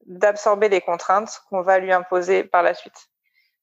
[0.06, 3.08] d'absorber les contraintes qu'on va lui imposer par la suite.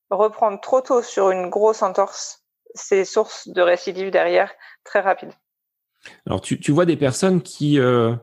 [0.09, 2.43] Reprendre trop tôt sur une grosse entorse,
[2.73, 4.51] c'est source de récidive derrière
[4.83, 5.31] très rapide.
[6.25, 8.15] Alors tu, tu vois des personnes qui euh,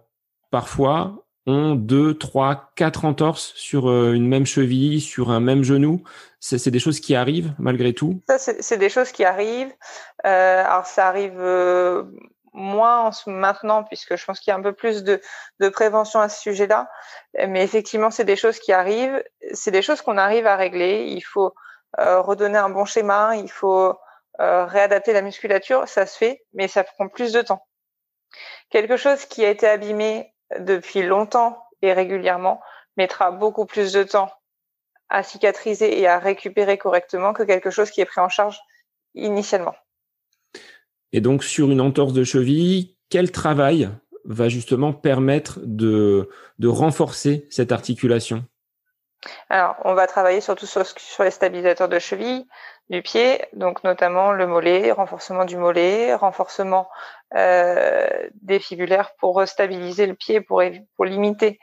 [0.51, 6.03] parfois ont deux, trois, quatre entorses sur euh, une même cheville, sur un même genou.
[6.41, 8.21] C'est des choses qui arrivent malgré tout?
[8.29, 9.73] Ça, c'est des choses qui arrivent.
[10.27, 12.05] Euh, alors ça arrive euh,
[12.59, 15.21] moins maintenant puisque je pense qu'il y a un peu plus de,
[15.71, 16.89] prévention à ce sujet-là.
[17.49, 19.23] Mais effectivement, c'est des choses qui arrivent.
[19.55, 21.07] C'est des choses qu'on arrive à régler.
[21.09, 21.55] Il faut
[21.99, 23.37] euh, redonner un bon schéma.
[23.37, 23.95] Il faut
[24.41, 25.89] euh, réadapter la musculature.
[25.89, 27.67] Ça se fait, mais ça prend plus de temps.
[28.71, 32.61] Quelque chose qui a été abîmé depuis longtemps et régulièrement
[32.97, 34.31] mettra beaucoup plus de temps
[35.09, 38.61] à cicatriser et à récupérer correctement que quelque chose qui est pris en charge
[39.15, 39.75] initialement.
[41.13, 43.89] Et donc, sur une entorse de cheville, quel travail
[44.25, 46.29] va justement permettre de,
[46.63, 48.45] renforcer cette articulation?
[49.49, 50.85] Alors, on va travailler surtout sur,
[51.25, 52.47] les stabilisateurs de cheville
[52.89, 56.89] du pied, donc notamment le mollet, renforcement du mollet, renforcement
[57.35, 58.07] euh,
[58.43, 60.63] des fibulaires pour stabiliser le pied, pour,
[61.01, 61.59] limiter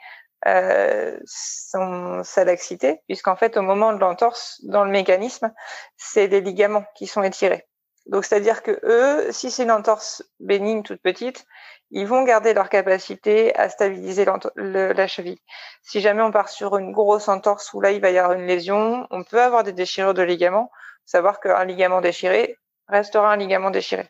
[0.46, 5.52] euh, sa laxité, puisqu'en fait, au moment de l'entorse, dans le mécanisme,
[5.96, 7.66] c'est des ligaments qui sont étirés.
[8.06, 11.44] Donc, c'est-à-dire que eux, si c'est une entorse bénigne toute petite,
[11.90, 14.24] ils vont garder leur capacité à stabiliser
[14.56, 15.40] la cheville.
[15.82, 18.46] Si jamais on part sur une grosse entorse où là, il va y avoir une
[18.46, 20.70] lésion, on peut avoir des déchirures de ligaments.
[21.04, 24.08] Savoir qu'un ligament déchiré restera un ligament déchiré.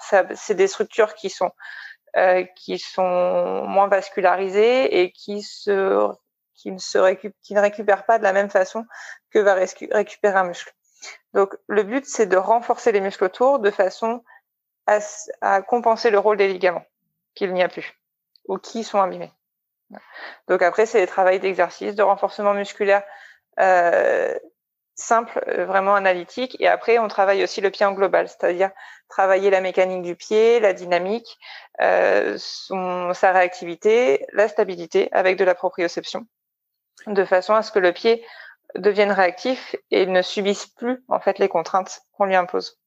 [0.00, 1.50] C'est des structures qui sont
[2.16, 8.22] euh, qui sont moins vascularisées et qui ne se récup qui ne récupèrent pas de
[8.22, 8.84] la même façon
[9.30, 10.72] que va récupérer un muscle.
[11.34, 14.22] Donc le but, c'est de renforcer les muscles autour de façon
[14.86, 16.84] à, compenser le rôle des ligaments
[17.34, 17.94] qu'il n'y a plus
[18.48, 19.32] ou qui sont abîmés.
[20.48, 23.02] Donc après, c'est des travail d'exercice, de renforcement musculaire
[23.60, 24.34] euh,
[24.94, 26.56] simple, euh, vraiment analytique.
[26.60, 28.70] Et après, on travaille aussi le pied en global, c'est-à-dire
[29.08, 31.38] travailler la mécanique du pied, la dynamique,
[31.80, 36.26] euh, sa réactivité, la stabilité avec de la proprioception,
[37.06, 38.24] de façon à ce que le pied
[38.74, 42.78] devienne réactif et ne subisse plus en fait les contraintes qu'on lui impose.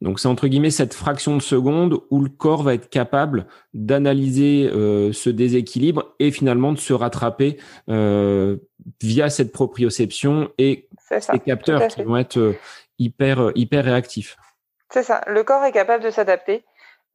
[0.00, 4.70] Donc c'est entre guillemets cette fraction de seconde où le corps va être capable d'analyser
[4.72, 7.58] euh, ce déséquilibre et finalement de se rattraper
[7.90, 8.56] euh,
[9.02, 10.88] via cette proprioception et
[11.20, 12.56] ces capteurs qui vont être euh,
[12.98, 14.36] hyper hyper réactifs.
[14.90, 15.22] C'est ça.
[15.26, 16.64] Le corps est capable de s'adapter.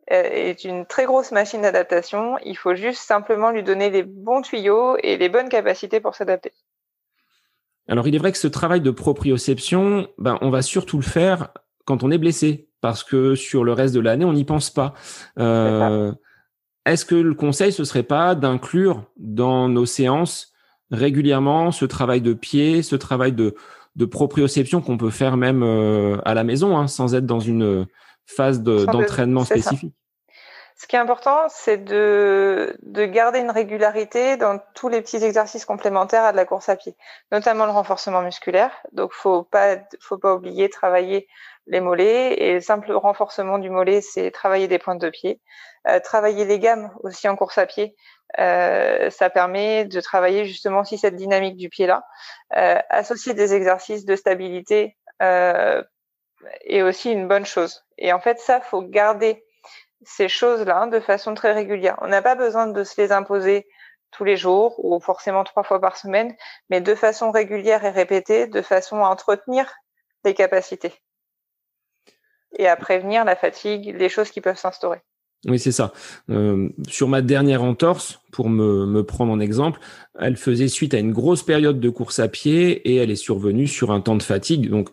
[0.07, 2.37] est une très grosse machine d'adaptation.
[2.45, 6.53] Il faut juste simplement lui donner les bons tuyaux et les bonnes capacités pour s'adapter.
[7.87, 11.49] Alors il est vrai que ce travail de proprioception, ben, on va surtout le faire
[11.85, 14.93] quand on est blessé parce que sur le reste de l'année, on n'y pense pas.
[15.39, 16.11] Euh,
[16.85, 20.53] est-ce que le conseil, ce serait pas d'inclure dans nos séances
[20.91, 23.55] régulièrement ce travail de pied, ce travail de,
[23.95, 27.87] de proprioception qu'on peut faire même euh, à la maison, hein, sans être dans une
[28.25, 29.95] phase d'entraînement spécifique?
[30.75, 35.63] Ce qui est important, c'est de, de garder une régularité dans tous les petits exercices
[35.63, 36.97] complémentaires à de la course à pied,
[37.31, 38.71] notamment le renforcement musculaire.
[38.91, 41.27] Donc, faut pas, faut pas oublier travailler
[41.67, 45.41] les mollets et le simple renforcement du mollet, c'est travailler des pointes de pied.
[45.87, 47.95] Euh, travailler les gammes aussi en course à pied,
[48.39, 52.03] euh, ça permet de travailler justement aussi cette dynamique du pied là.
[52.57, 55.81] Euh, associer des exercices de stabilité euh,
[56.65, 57.85] est aussi une bonne chose.
[57.97, 59.44] Et en fait, ça, faut garder
[60.05, 61.97] ces choses-là de façon très régulière.
[62.01, 63.67] On n'a pas besoin de se les imposer
[64.11, 66.35] tous les jours ou forcément trois fois par semaine,
[66.69, 69.71] mais de façon régulière et répétée, de façon à entretenir
[70.23, 70.93] les capacités
[72.57, 75.01] et à prévenir la fatigue, les choses qui peuvent s'instaurer.
[75.47, 75.93] Oui, c'est ça.
[76.31, 79.79] Euh, sur ma dernière entorse, pour me, me, prendre en exemple,
[80.17, 83.67] elle faisait suite à une grosse période de course à pied et elle est survenue
[83.67, 84.69] sur un temps de fatigue.
[84.69, 84.89] Donc,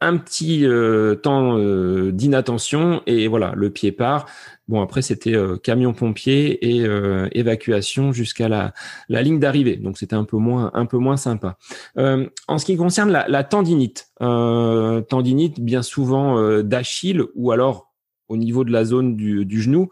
[0.00, 4.26] un petit euh, temps euh, d'inattention et voilà, le pied part.
[4.68, 6.86] Bon, après, c'était euh, camion pompier et
[7.32, 8.72] évacuation jusqu'à la,
[9.08, 9.76] ligne d'arrivée.
[9.76, 11.56] Donc, c'était un peu moins, un peu moins sympa.
[11.96, 17.92] en ce qui concerne la, tendinite, tendinite bien souvent d'Achille ou alors
[18.28, 19.88] au niveau de la zone du genou,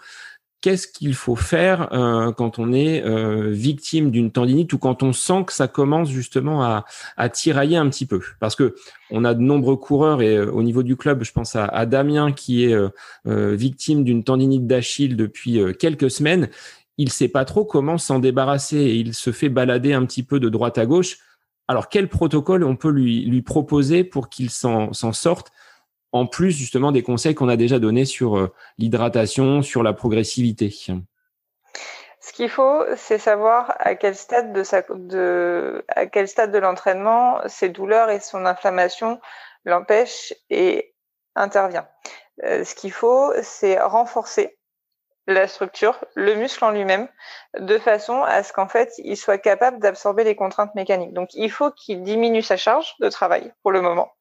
[0.65, 5.13] qu'est-ce qu'il faut faire euh, quand on est euh, victime d'une tendinite ou quand on
[5.13, 8.23] sent que ça commence justement à, tirailler un petit peu?
[8.41, 8.75] Parce que
[9.11, 12.33] on a de nombreux coureurs et euh, au niveau du club, je pense à, Damien
[12.33, 12.75] qui est
[13.27, 16.49] victime d'une tendinite d'Achille depuis quelques semaines.
[16.97, 20.41] Il sait pas trop comment s'en débarrasser et il se fait balader un petit peu
[20.41, 21.19] de droite à gauche.
[21.69, 25.53] Alors quel protocole on peut lui proposer pour qu'il s'en sorte?
[26.15, 30.71] En plus justement des conseils qu'on a déjà donnés sur euh, l'hydratation, sur la progressivité
[30.71, 39.21] Ce qu'il faut, c'est savoir à quel stade de, l'entraînement ses douleurs et son inflammation
[39.65, 40.95] l'empêchent et
[41.35, 41.89] intervient.
[42.45, 44.57] Euh, ce qu'il faut, c'est renforcer
[45.27, 47.09] la structure, le muscle en lui-même,
[47.59, 51.15] de façon à ce qu'en fait, il soit capable d'absorber les contraintes mécaniques.
[51.15, 54.13] Donc, il faut qu'il diminue sa charge de travail pour le moment,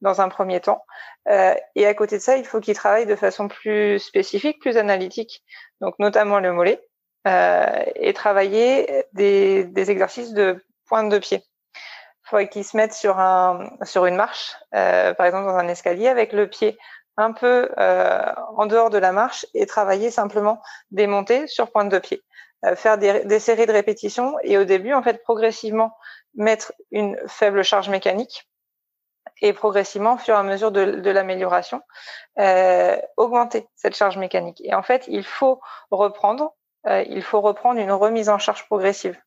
[0.00, 0.84] dans un premier temps.
[1.28, 4.76] Euh, et à côté de ça, il faut qu'il travaille de façon plus spécifique, plus
[4.76, 5.42] analytique,
[5.80, 6.80] donc notamment le mollet,
[7.26, 11.42] euh, et travailler des, exercices de pointe de pied.
[11.74, 15.66] Il faut qu'il se mette sur, un, sur une marche, euh, par exemple dans un
[15.66, 16.78] escalier, avec le pied
[17.16, 21.88] un peu euh, en dehors de la marche et travailler simplement des montées sur pointe
[21.88, 22.22] de pied.
[22.74, 25.96] Faire des, des séries de répétitions et au début, en fait, progressivement
[26.34, 28.48] mettre une faible charge mécanique
[29.42, 31.82] et progressivement, au fur et à mesure de, l'amélioration,
[32.38, 34.60] euh, augmenter cette charge mécanique.
[34.64, 36.54] Et en fait, il faut reprendre,
[36.86, 39.18] euh, il faut reprendre une remise en charge progressive.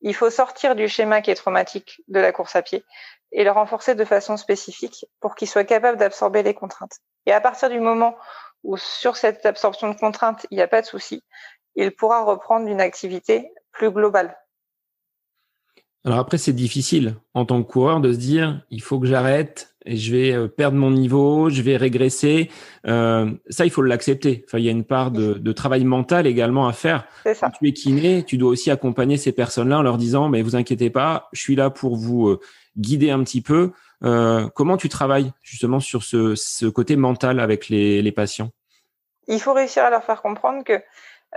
[0.00, 2.84] Il faut sortir du schéma qui est traumatique de la course à pied
[3.32, 6.98] et le renforcer de façon spécifique pour qu'il soit capable d'absorber les contraintes.
[7.26, 8.16] Et à partir du moment
[8.64, 11.22] où sur cette absorption de contraintes, il n'y a pas de souci,
[11.76, 14.36] il pourra reprendre une activité plus globale.
[16.04, 19.74] Alors après, c'est difficile en tant que coureur de se dire, il faut que j'arrête
[19.84, 22.50] et je vais euh, perdre mon niveau, je vais régresser.
[22.86, 24.44] Euh, ça, il faut l'accepter.
[24.46, 27.06] Enfin, il y a une part de, de travail mental également à faire.
[27.34, 27.50] Ça.
[27.50, 30.90] Tu es kiné, tu dois aussi accompagner ces personnes-là en leur disant, mais vous inquiétez
[30.90, 32.40] pas, je suis là pour vous euh,
[32.76, 33.72] guider un petit peu.
[34.02, 38.50] Euh, comment tu travailles justement sur ce, ce côté mental avec les, les, patients?
[39.28, 40.80] Il faut réussir à leur faire comprendre que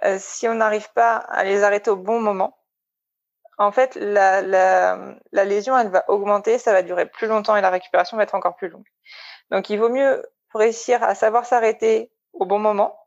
[0.06, 2.58] euh, si on n'arrive pas à les arrêter au bon moment,
[3.58, 4.96] en fait, la,
[5.32, 8.56] lésion, elle va augmenter, ça va durer plus longtemps et la récupération va être encore
[8.56, 8.88] plus longue.
[9.52, 12.98] Donc, il vaut mieux réussir à savoir s'arrêter au bon moment,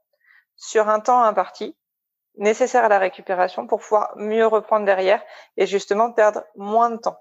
[0.57, 1.77] sur un temps imparti,
[2.37, 5.23] nécessaire à la récupération pour pouvoir mieux reprendre derrière
[5.57, 7.19] et justement perdre moins de temps.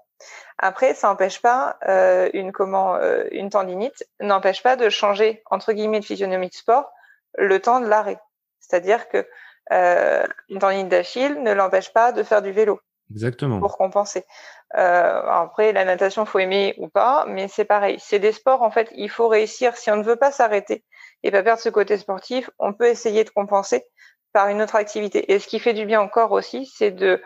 [0.58, 6.04] Après, ça n'empêche pas euh, euh, une tendinite n'empêche pas de changer entre guillemets de
[6.04, 6.90] physionomie de sport
[7.36, 8.18] le temps de l'arrêt.
[8.60, 9.26] C'est-à-dire que
[9.72, 12.80] euh, une tendinite d'Achille ne l'empêche pas de faire du vélo.
[13.10, 13.60] Exactement.
[13.60, 14.24] Pour compenser.
[14.76, 17.98] Euh, après, la natation, faut aimer ou pas, mais c'est pareil.
[18.00, 19.76] C'est des sports, en fait, il faut réussir.
[19.76, 20.84] Si on ne veut pas s'arrêter
[21.22, 23.84] et pas perdre ce côté sportif, on peut essayer de compenser
[24.32, 25.32] par une autre activité.
[25.32, 27.22] Et ce qui fait du bien encore aussi, c'est de,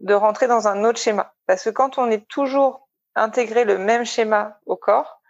[0.00, 1.32] de rentrer dans un autre schéma.
[1.46, 5.20] Parce que quand on est toujours intégré le même schéma au corps,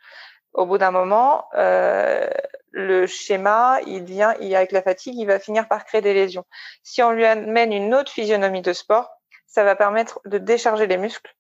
[0.53, 2.29] au bout d'un moment, euh,
[2.71, 6.45] le schéma, il vient, il, avec la fatigue, il va finir par créer des lésions.
[6.83, 9.11] Si on lui amène une autre physionomie de sport,
[9.53, 11.35] ça va permettre de décharger les muscles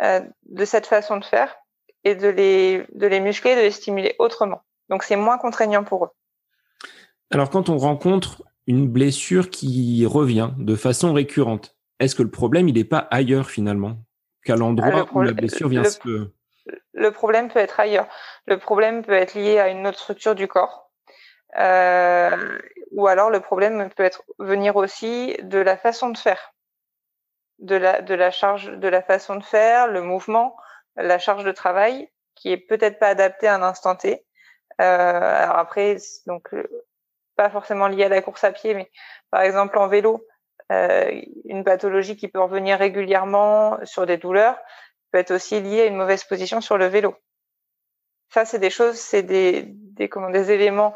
[0.00, 1.56] euh, de cette façon de faire
[2.04, 4.62] et de les, de les muscler, de les stimuler autrement.
[4.88, 6.10] Donc c'est moins contraignant pour eux.
[7.30, 12.68] Alors quand on rencontre une blessure qui revient de façon récurrente, est-ce que le problème
[12.68, 13.96] il n'est pas ailleurs finalement?
[14.44, 16.30] Qu'à l'endroit ah, où la blessure vient se
[16.92, 18.08] le problème peut être ailleurs.
[18.46, 20.90] Le problème peut être lié à une autre structure du corps.
[21.58, 22.58] Euh,
[22.90, 26.52] ou alors le problème peut être venir aussi de la façon de faire,
[27.58, 30.56] de la, de la charge, de la façon de faire, le mouvement,
[30.96, 34.24] la charge de travail qui est peut-être pas adaptée à un instant T.
[34.80, 36.68] Euh, alors après, donc euh,
[37.36, 38.90] pas forcément lié à la course à pied, mais
[39.30, 40.24] par exemple en vélo,
[40.70, 44.58] euh, une pathologie qui peut revenir régulièrement sur des douleurs,
[45.10, 47.16] peut être aussi lié à une mauvaise position sur le vélo.
[48.30, 50.94] Ça, c'est des choses, c'est des, des, comment, des éléments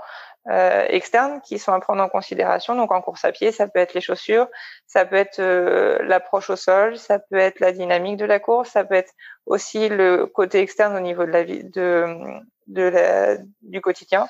[0.51, 2.75] euh, externes qui sont à prendre en considération.
[2.75, 4.49] Donc en course à pied, ça peut être les chaussures,
[4.87, 8.71] ça peut être euh, l'approche au sol, ça peut être la dynamique de la course,
[8.71, 9.13] ça peut être
[9.47, 12.17] aussi le côté externe au niveau de la vie, de,
[12.67, 14.27] de la, du quotidien.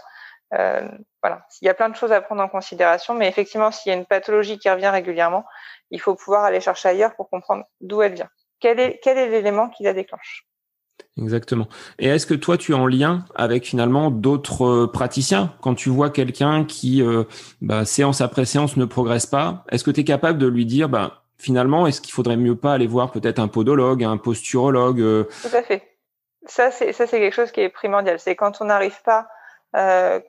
[0.54, 0.86] Euh,
[1.22, 3.94] voilà, il y a plein de choses à prendre en considération, mais effectivement, s'il y
[3.94, 5.44] a une pathologie qui revient régulièrement,
[5.90, 8.28] il faut pouvoir aller chercher ailleurs pour comprendre d'où elle vient
[8.62, 10.46] quel est quel est l'élément qui la déclenche?
[11.18, 11.68] Exactement.
[11.98, 15.54] Et est-ce que toi, tu es en lien avec finalement d'autres euh, praticiens?
[15.60, 17.24] Quand tu vois quelqu'un qui, euh,
[17.60, 20.88] bah, séance après séance, ne progresse pas Est-ce que tu es capable de lui dire,
[20.88, 25.24] bah, finalement, est-ce qu'il faudrait mieux pas aller voir peut-être un podologue, un posturologue euh?
[25.42, 25.82] Tout à fait.
[26.46, 28.18] Ça, c'est ça, c'est quelque chose qui est primordial.
[28.18, 29.28] C'est quand on n'arrive pas,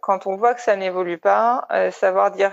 [0.01, 2.51] quand on voit que ça n'évolue pas, savoir dire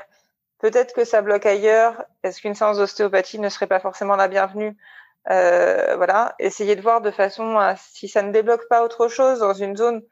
[0.60, 2.02] peut-être que ça bloque ailleurs.
[2.22, 4.74] Est-ce qu'une séance d'ostéopathie ne serait pas forcément la bienvenue?
[5.28, 9.40] Euh, voilà, essayer de voir de façon à si ça ne débloque pas autre chose
[9.40, 10.02] dans une zone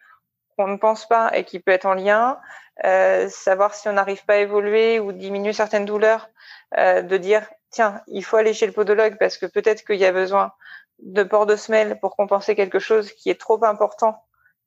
[0.56, 2.38] qu'on ne pense pas et qui peut être en lien,
[2.84, 6.28] euh, savoir si on n'arrive pas à évoluer ou diminuer certaines douleurs,
[6.76, 10.04] euh, de dire tiens, il faut aller chez le podologue parce que peut-être qu'il y
[10.04, 10.52] a besoin
[10.98, 14.24] de port de semelle pour compenser quelque chose qui est trop important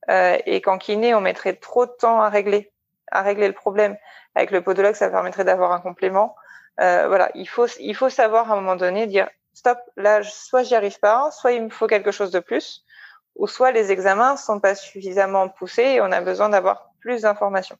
[0.09, 2.71] euh, et qu'en kiné on mettrait trop de temps à régler,
[3.11, 3.97] à régler le problème.
[4.35, 6.35] Avec le podologue, ça permettrait d'avoir un complément.
[6.79, 10.63] Euh, voilà, il faut il faut savoir à un moment donné dire stop, là, soit
[10.63, 12.83] j'y arrive pas, soit il me faut quelque chose de plus,
[13.35, 17.77] ou soit les examens sont pas suffisamment poussés et on a besoin d'avoir plus d'informations.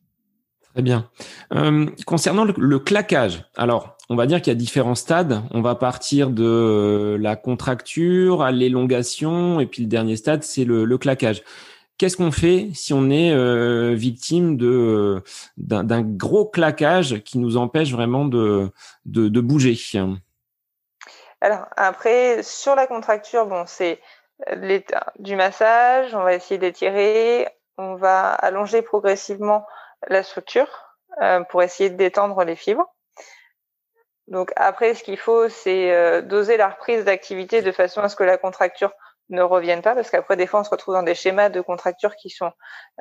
[0.73, 1.09] Très bien.
[1.53, 5.41] Euh, concernant le, claquage, alors on va dire qu'il y a différents stades.
[5.51, 10.63] On va partir de euh, la contracture à l'élongation, et puis le dernier stade, c'est
[10.63, 11.43] le, claquage.
[11.97, 14.57] Qu'est-ce qu'on fait si on est euh, victime
[15.57, 18.71] d'un gros claquage qui nous empêche vraiment de
[19.41, 19.77] bouger?
[21.41, 23.99] Alors après, sur la contracture, bon, c'est
[24.51, 29.65] l'état du massage, on va essayer d'étirer, on va allonger progressivement
[30.07, 32.93] la structure euh, pour essayer de détendre les fibres.
[34.27, 38.15] Donc après, ce qu'il faut, c'est euh, doser la reprise d'activité de façon à ce
[38.15, 38.91] que la contracture
[39.29, 42.15] ne revienne pas, parce qu'après, des fois, on se retrouve dans des schémas de contracture
[42.15, 42.51] qui sont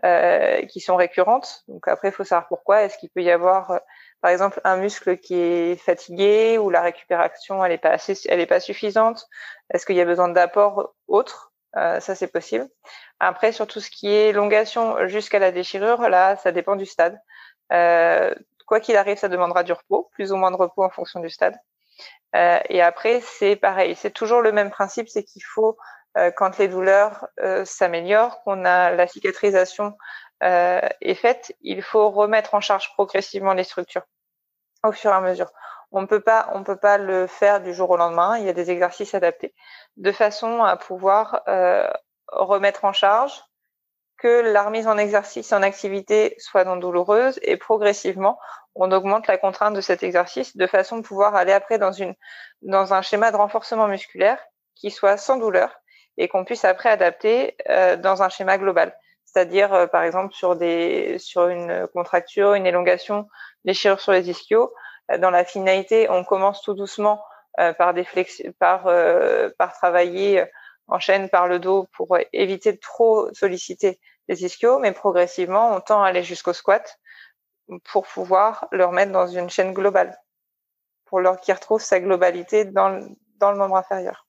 [0.04, 1.62] euh, qui sont récurrentes.
[1.68, 2.82] Donc après, il faut savoir pourquoi.
[2.82, 3.80] Est-ce qu'il peut y avoir
[4.20, 8.40] par exemple un muscle qui est fatigué ou la récupération elle est pas assez, elle
[8.40, 9.26] est pas suffisante
[9.72, 12.68] Est-ce qu'il y a besoin d'apports autres euh, Ça c'est possible.
[13.18, 17.20] Après sur tout ce qui est élongation jusqu'à la déchirure, là ça dépend du stade.
[17.72, 18.34] Euh,
[18.66, 21.30] quoi qu'il arrive, ça demandera du repos, plus ou moins de repos en fonction du
[21.30, 21.56] stade.
[22.36, 25.76] Euh, et après c'est pareil, c'est toujours le même principe, c'est qu'il faut
[26.16, 29.96] euh, quand les douleurs euh, s'améliorent, qu'on a la cicatrisation
[30.42, 34.04] euh, est faite, il faut remettre en charge progressivement les structures
[34.84, 35.50] au fur et à mesure.
[35.92, 38.38] On ne peut pas, on peut pas le faire du jour au lendemain.
[38.38, 39.54] Il y a des exercices adaptés
[39.96, 41.90] de façon à pouvoir euh,
[42.28, 43.42] remettre en charge
[44.16, 48.38] que la remise en exercice en activité soit non douloureuse et progressivement
[48.74, 52.14] on augmente la contrainte de cet exercice de façon à pouvoir aller après dans une
[52.62, 54.38] dans un schéma de renforcement musculaire
[54.76, 55.80] qui soit sans douleur
[56.18, 57.56] et qu'on puisse après adapter
[57.98, 58.94] dans un schéma global.
[59.32, 63.28] C'est-à-dire, par exemple, sur des, sur une contracture, une élongation,
[63.64, 64.72] déchirure sur les ischios,
[65.18, 67.22] dans la finalité, on commence tout doucement
[67.78, 68.06] par des
[68.58, 68.84] par,
[69.56, 70.44] par travailler
[70.88, 75.80] en chaîne par le dos pour éviter de trop solliciter les ischios, mais progressivement, on
[75.80, 76.98] tend à aller jusqu'au squat
[77.84, 80.16] pour pouvoir le remettre dans une chaîne globale,
[81.04, 84.26] pour leur qui retrouve sa globalité dans le, dans le membre inférieur.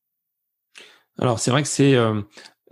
[1.19, 2.21] Alors c'est vrai que c'est euh,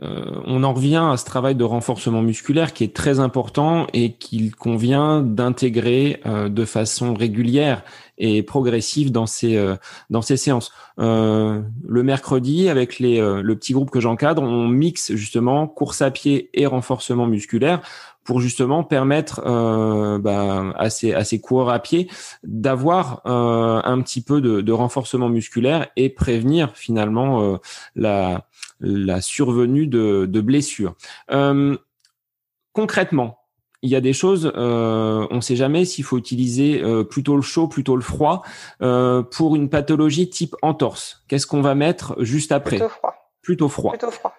[0.02, 4.14] euh, on en revient à ce travail de renforcement musculaire qui est très important et
[4.14, 7.84] qu'il convient d'intégrer euh, de façon régulière
[8.20, 9.76] et progressive dans ces euh,
[10.10, 10.72] dans ces séances.
[10.98, 16.50] le mercredi, avec les le petit groupe que j'encadre, on mixe justement course à pied
[16.54, 17.82] et renforcement musculaire
[18.24, 19.42] pour justement permettre
[20.20, 22.10] bah, à, ces, à ces coureurs à pied
[22.44, 27.60] d'avoir un petit peu de, de, renforcement musculaire et prévenir finalement
[27.96, 28.46] la
[28.80, 30.96] la survenue de, blessures.
[31.32, 31.78] Euh,
[32.74, 33.39] concrètement,
[33.82, 37.36] il y a des choses, euh, on ne sait jamais s'il faut utiliser euh, plutôt
[37.36, 38.44] le chaud, plutôt le froid
[38.80, 41.24] pour une pathologie type entorse.
[41.28, 42.78] Qu'est-ce qu'on va mettre juste après?
[42.78, 43.16] Plutôt froid.
[43.42, 43.92] Plutôt froid.
[43.92, 44.36] Plutôt froid.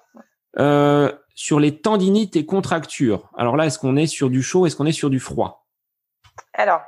[1.35, 3.31] sur les tendinites et contractures.
[3.37, 5.67] Alors là, est-ce qu'on est sur du chaud, est-ce qu'on est sur du froid?
[6.53, 6.83] Alors,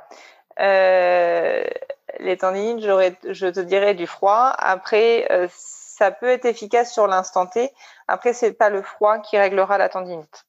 [0.59, 4.53] les tendinites, je te dirais du froid.
[4.57, 7.71] Après, ça peut être efficace sur l'instant T.
[8.07, 10.45] Après, c'est pas le froid qui réglera la tendinite.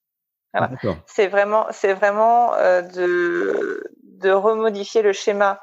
[0.55, 0.71] Ah,
[1.07, 5.61] c'est vraiment, c'est vraiment euh, de, de remodifier le schéma,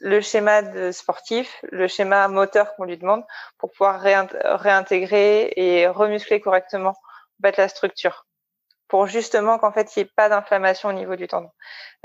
[0.00, 3.24] le schéma de sportif, le schéma moteur qu'on lui demande
[3.58, 6.94] pour pouvoir réintégrer et remuscler correctement
[7.58, 8.26] la structure
[8.88, 11.50] pour justement qu'en fait il n'y ait pas d'inflammation au niveau du tendon.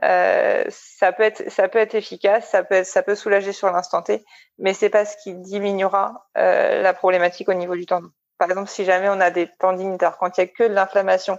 [0.04, 4.02] Euh, ça peut être ça peut être efficace, ça peut ça peut soulager sur l'instant
[4.02, 4.24] T,
[4.58, 8.10] mais c'est pas ce qui diminuera euh, la problématique au niveau du tendon.
[8.38, 10.74] Par exemple, si jamais on a des tendinites, alors quand il y a que de
[10.74, 11.38] l'inflammation,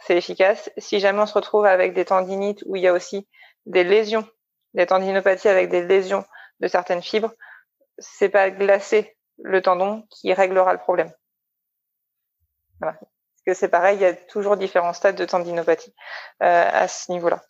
[0.00, 0.70] c'est efficace.
[0.78, 3.28] Si jamais on se retrouve avec des tendinites où il y a aussi
[3.66, 4.28] des lésions,
[4.74, 6.24] des tendinopathies avec des lésions
[6.60, 7.32] de certaines fibres,
[7.98, 11.12] c'est pas glacer le tendon qui réglera le problème.
[12.80, 12.98] Voilà
[13.46, 15.94] que c'est pareil, il y a toujours différents stades de tendinopathie
[16.42, 17.42] euh, à ce niveau-là.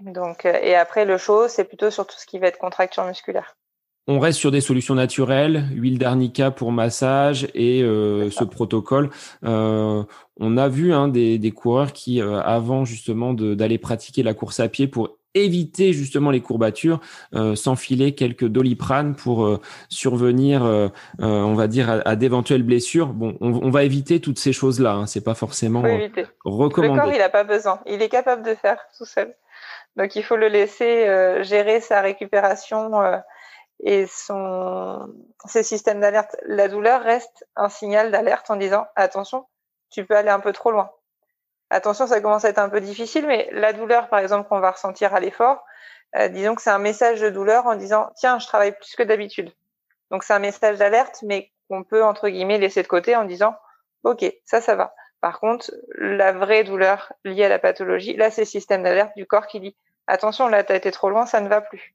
[0.00, 3.04] Donc, euh, et après, le chaud, c'est plutôt sur tout ce qui va être contracture
[3.04, 3.56] musculaire.
[4.12, 9.10] On reste sur des solutions naturelles, huile d'arnica pour massage et euh, ce protocole.
[9.42, 14.68] on a vu hein, des, des, coureurs qui, avant justement d'aller pratiquer la course à
[14.68, 17.00] pied pour éviter justement les courbatures,
[17.34, 20.88] euh, s'enfiler quelques doliprane pour euh, survenir, euh,
[21.20, 23.08] on va dire, à, d'éventuelles blessures.
[23.08, 24.92] Bon, on, va éviter toutes ces choses-là.
[24.92, 25.06] Hein.
[25.06, 25.82] C'est pas forcément
[26.44, 26.96] recommandé.
[26.96, 27.80] Le corps, il n'a pas besoin.
[27.86, 29.34] Il est capable de faire tout seul.
[29.96, 31.06] Donc, il faut le laisser
[31.42, 32.90] gérer sa récupération
[33.82, 35.08] et son
[35.46, 36.36] ses systèmes d'alerte.
[36.44, 39.46] La douleur reste un signal d'alerte en disant attention,
[39.90, 40.90] tu peux aller un peu trop loin
[41.70, 44.72] attention, ça commence à être un peu difficile, mais la douleur, par exemple, qu'on va
[44.72, 45.64] ressentir à l'effort,
[46.16, 49.04] euh, disons que c'est un message de douleur en disant tiens, je travaille plus que
[49.04, 49.52] d'habitude.
[50.10, 53.54] Donc c'est un message d'alerte, mais qu'on peut entre guillemets laisser de côté en disant
[54.02, 54.94] ok, ça, ça va.
[55.20, 59.26] Par contre, la vraie douleur liée à la pathologie, là, c'est le système d'alerte du
[59.26, 59.76] corps qui dit
[60.08, 61.94] attention, là, tu été trop loin, ça ne va plus.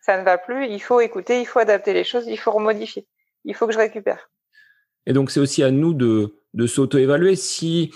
[0.00, 3.06] Ça ne va plus, il faut écouter, il faut adapter les choses, il faut remodifier,
[3.44, 4.30] il faut que je récupère.
[5.06, 7.36] Et donc, c'est aussi à nous de, de s'auto-évaluer.
[7.36, 7.92] Si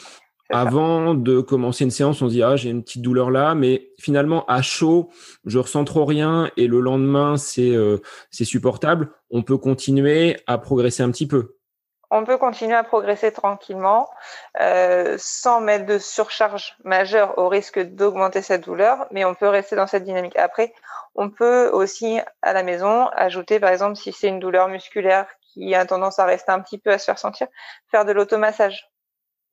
[0.50, 3.90] avant de commencer une séance, on se dit ah j'ai une petite douleur là, mais
[3.98, 5.10] finalement à chaud,
[5.44, 7.98] je ressens trop rien et le lendemain c'est euh,
[8.30, 9.10] c'est supportable.
[9.30, 11.56] On peut continuer à progresser un petit peu.
[12.12, 14.08] On peut continuer à progresser tranquillement,
[14.60, 19.74] euh, sans mettre de surcharge majeure au risque d'augmenter cette douleur, mais on peut rester
[19.74, 20.36] dans cette dynamique.
[20.36, 20.72] Après,
[21.16, 25.74] on peut aussi à la maison ajouter, par exemple, si c'est une douleur musculaire qui
[25.74, 27.48] a tendance à rester un petit peu à se faire sentir,
[27.90, 28.90] faire de l'automassage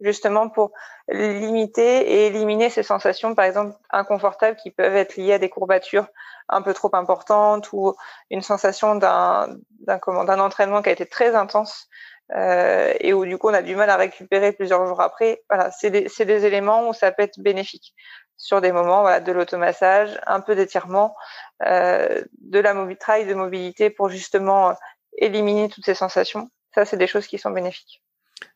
[0.02, 0.72] justement pour
[1.08, 6.08] limiter et éliminer ces sensations, par exemple, inconfortables qui peuvent être liées à des courbatures
[6.50, 7.96] un peu trop importantes ou
[8.30, 9.48] une sensation d'un
[9.80, 11.88] d'un entraînement qui a été très intense
[12.36, 15.44] euh, et où du coup on a du mal à récupérer plusieurs jours après.
[15.50, 17.94] Voilà, c'est des, des éléments où ça peut être bénéfique
[18.38, 21.16] sur des moments voilà, de l'automassage, un peu d'étirement,
[21.66, 24.74] euh, de la travail de mobilité pour justement
[25.18, 26.50] éliminer toutes ces sensations.
[26.74, 28.04] Ça, c'est des choses qui sont bénéfiques.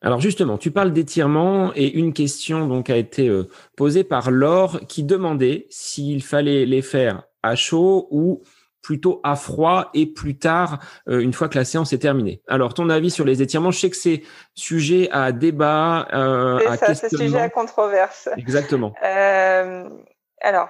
[0.02, 4.82] Alors justement, tu parles d'étirement et une question donc a été euh, posée par Laure
[4.88, 8.44] qui demandait s'il fallait les faire à chaud ou
[8.88, 10.80] plutôt à froid et plus tard
[11.10, 12.42] euh, une fois que la séance est terminée.
[12.48, 14.24] Alors ton avis sur les étirements, je sais que c'est
[14.54, 18.30] sujet à débat, euh, à ça, c'est sujet à controverse.
[18.38, 18.94] Exactement.
[19.02, 20.70] alors,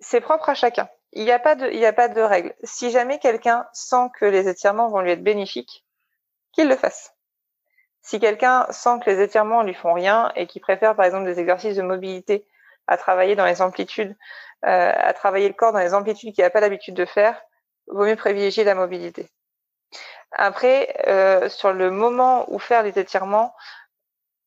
[0.00, 0.88] c'est propre à chacun.
[1.12, 2.54] Il n'y a pas de, il n'y a pas de règle.
[2.64, 5.84] Si jamais quelqu'un sent que les étirements vont lui être bénéfiques,
[6.52, 7.14] qu'il le fasse.
[8.02, 11.38] Si quelqu'un sent que les étirements lui font rien et qu'il préfère par exemple des
[11.38, 12.48] exercices de mobilité
[12.88, 16.50] à travailler dans les amplitudes, euh, à travailler le corps dans les amplitudes qu'il n'a
[16.50, 17.40] pas l'habitude de faire,
[17.88, 19.30] vaut mieux privilégier la mobilité.
[20.32, 23.54] Après, euh, sur le moment où faire les étirements,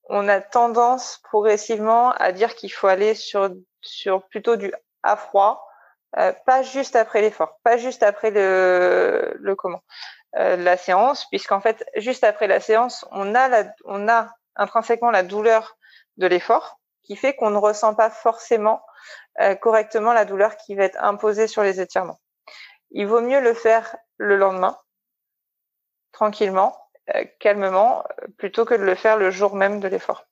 [0.09, 3.49] on a tendance progressivement à dire qu'il faut aller sur,
[3.81, 5.65] sur plutôt du à froid,
[6.17, 9.81] euh, pas juste après l'effort, pas juste après le, le comment,
[10.35, 15.11] euh, la séance, puisqu'en fait, juste après la séance, on a, la, on a intrinsèquement
[15.11, 15.77] la douleur
[16.17, 18.88] de l'effort, qui fait qu'on ne ressent pas forcément euh,
[19.61, 22.19] correctement la douleur qui va être imposée sur les étirements.
[22.91, 24.77] Il vaut mieux le faire le lendemain,
[26.11, 26.75] tranquillement,
[27.15, 28.03] euh, calmement,
[28.37, 30.25] plutôt que de le faire le jour même de l'effort.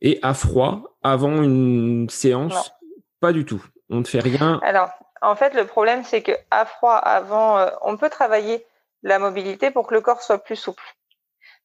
[0.00, 2.72] Et à froid, avant une séance,
[3.20, 3.64] pas du tout.
[3.88, 4.58] On ne fait rien.
[4.62, 4.90] Alors,
[5.20, 8.66] en fait, le problème, c'est que à froid, avant, euh, on peut travailler
[9.02, 10.82] la mobilité pour que le corps soit plus souple.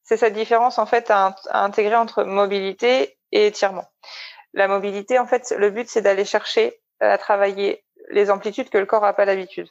[0.03, 3.85] C'est cette différence, en fait, à, intégrer entre mobilité et étirement.
[4.57, 8.87] La mobilité, en fait, le but, c'est d'aller chercher à travailler les amplitudes que le
[8.87, 9.69] corps n'a pas l'habitude.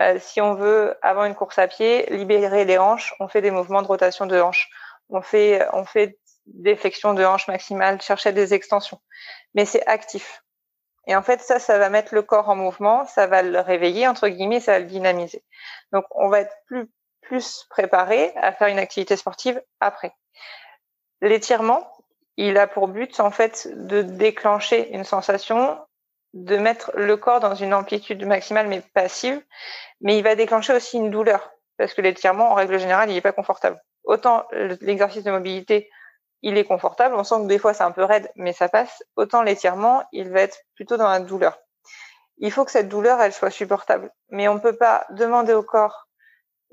[0.00, 3.50] Euh, si on veut, avant une course à pied, libérer les hanches, on fait des
[3.50, 4.70] mouvements de rotation de hanches.
[5.10, 8.98] On fait, on fait des flexions de hanches maximales, chercher des extensions.
[9.52, 10.42] Mais c'est actif.
[11.06, 14.08] Et en fait, ça, ça va mettre le corps en mouvement, ça va le réveiller,
[14.08, 15.44] entre guillemets, ça va le dynamiser.
[15.92, 16.88] Donc, on va être plus,
[17.20, 20.14] plus préparé à faire une activité sportive après.
[21.20, 21.86] L'étirement,
[22.36, 25.78] il a pour but, en fait, de déclencher une sensation
[26.32, 29.40] de mettre le corps dans une amplitude maximale mais passive,
[30.00, 33.20] mais il va déclencher aussi une douleur parce que l'étirement, en règle générale, il n'est
[33.20, 33.80] pas confortable.
[34.04, 35.90] Autant l'exercice de mobilité,
[36.42, 39.02] il est confortable, on sent que des fois c'est un peu raide, mais ça passe.
[39.16, 41.58] Autant l'étirement, il va être plutôt dans la douleur.
[42.38, 44.10] Il faut que cette douleur, elle soit supportable.
[44.28, 46.08] Mais on ne peut pas demander au corps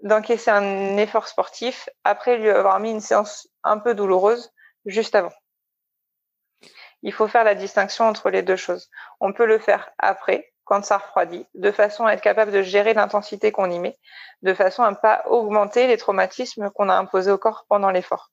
[0.03, 4.51] d'encaisser un effort sportif après lui avoir mis une séance un peu douloureuse
[4.85, 5.31] juste avant
[7.03, 8.89] il faut faire la distinction entre les deux choses.
[9.19, 12.93] On peut le faire après, quand ça refroidit, de façon à être capable de gérer
[12.93, 13.97] l'intensité qu'on y met,
[14.41, 18.31] de façon à ne pas augmenter les traumatismes qu'on a imposés au corps pendant l'effort.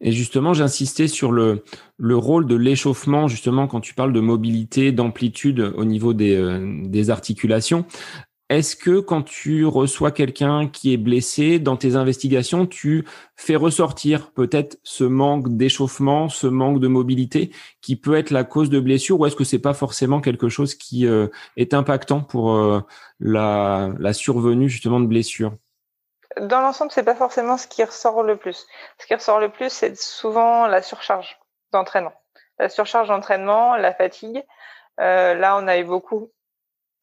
[0.00, 1.64] Et justement, j'insistais sur le,
[1.96, 6.82] le rôle de l'échauffement, justement, quand tu parles de mobilité, d'amplitude au niveau des, euh,
[6.84, 7.84] des articulations.
[8.48, 14.30] Est-ce que quand tu reçois quelqu'un qui est blessé dans tes investigations, tu fais ressortir
[14.32, 17.50] peut-être ce manque d'échauffement, ce manque de mobilité
[17.82, 20.74] qui peut être la cause de blessure ou est-ce que c'est pas forcément quelque chose
[20.74, 21.28] qui euh,
[21.58, 22.80] est impactant pour euh,
[23.20, 25.52] la, survenue justement de blessures
[26.40, 28.66] Dans l'ensemble, c'est pas forcément ce qui ressort le plus.
[28.98, 31.38] Ce qui ressort le plus, c'est souvent la surcharge
[31.72, 32.14] d'entraînement.
[32.58, 34.42] La surcharge d'entraînement, la fatigue.
[35.00, 36.30] Euh, là, on a eu beaucoup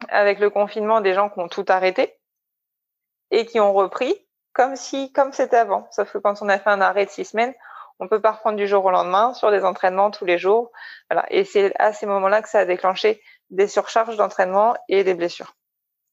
[0.10, 2.18] avec le confinement des gens qui ont tout arrêté
[3.32, 4.16] et qui ont repris
[4.54, 5.88] comme si, comme c'était avant.
[5.92, 7.54] Sauf que quand on a fait un arrêt de six semaines,
[8.00, 10.72] on peut pas reprendre du jour au lendemain sur des entraînements tous les jours.
[11.10, 11.26] Voilà.
[11.30, 15.56] Et c'est à ces moments-là que ça a déclenché des surcharges d'entraînement et des blessures.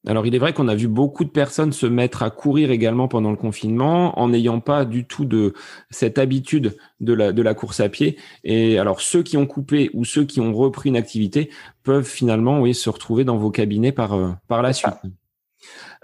[0.06, 3.06] Alors il est vrai qu'on a vu beaucoup de personnes se mettre à courir également
[3.06, 5.54] pendant le confinement en n'ayant pas du tout de
[5.90, 8.18] cette habitude de la, de la course à pied.
[8.42, 11.50] Et alors ceux qui ont coupé ou ceux qui ont repris une activité
[11.84, 14.94] peuvent finalement oui, se retrouver dans vos cabinets par, euh, par la suite.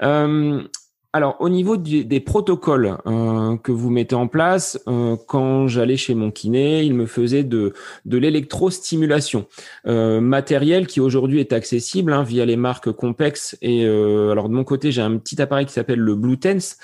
[0.03, 0.63] Euh,
[1.19, 6.15] alors, au niveau des protocoles euh, que vous mettez en place, euh, quand j'allais chez
[6.15, 7.73] mon kiné, il me faisait de,
[8.05, 9.47] l'électrostimulation
[9.89, 13.59] euh, matériel qui aujourd'hui est accessible hein, via les marques Compex.
[13.63, 16.77] Et alors de mon côté, j'ai un petit appareil qui s'appelle le Bluetense,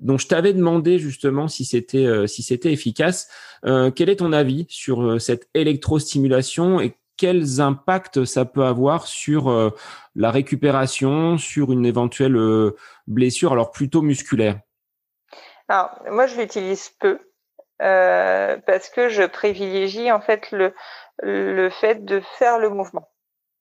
[0.00, 3.28] dont je t'avais demandé justement si c'était efficace.
[3.62, 6.80] quel est ton avis sur cette électrostimulation
[7.16, 9.70] quels impacts ça peut avoir sur euh,
[10.14, 14.60] la récupération, sur une éventuelle euh, blessure, alors plutôt musculaire?
[15.68, 17.18] Alors, moi, je l'utilise peu
[17.82, 20.72] euh, parce que je privilégie en fait le,
[21.22, 23.10] le fait de faire le mouvement,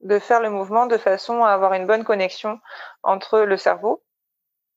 [0.02, 2.60] de faire le mouvement de façon à avoir une bonne connexion
[3.04, 4.04] entre le cerveau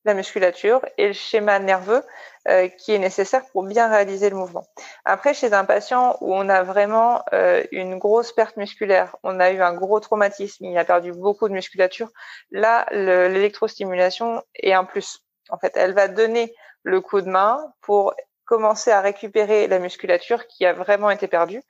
[0.05, 2.03] la musculature et le schéma nerveux
[2.49, 4.65] euh, qui est nécessaire pour bien réaliser le mouvement.
[5.05, 9.51] Après, chez un patient où on a vraiment euh, une grosse perte musculaire, on a
[9.51, 12.11] eu un gros traumatisme, il a perdu beaucoup de musculature,
[12.51, 15.21] là, l'électrostimulation est un plus.
[15.51, 18.15] En fait, elle va donner le coup de main pour
[18.49, 21.63] commencer à récupérer la musculature qui a vraiment été perdue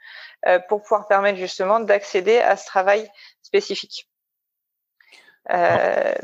[0.47, 3.11] euh, pour pouvoir permettre justement d'accéder à ce travail
[3.43, 4.09] spécifique.
[5.51, 6.15] Euh,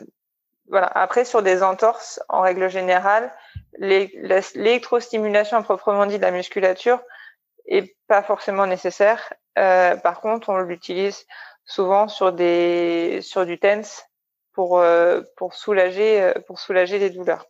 [0.68, 0.86] voilà.
[0.86, 3.34] Après, sur des entorses, en règle générale,
[3.78, 7.00] l'électrostimulation à proprement dit de la musculature
[7.66, 9.32] est pas forcément nécessaire.
[9.58, 11.26] Euh, par contre, on l'utilise
[11.64, 14.06] souvent sur des sur du TENS
[14.52, 17.46] pour euh, pour soulager euh, pour soulager les douleurs.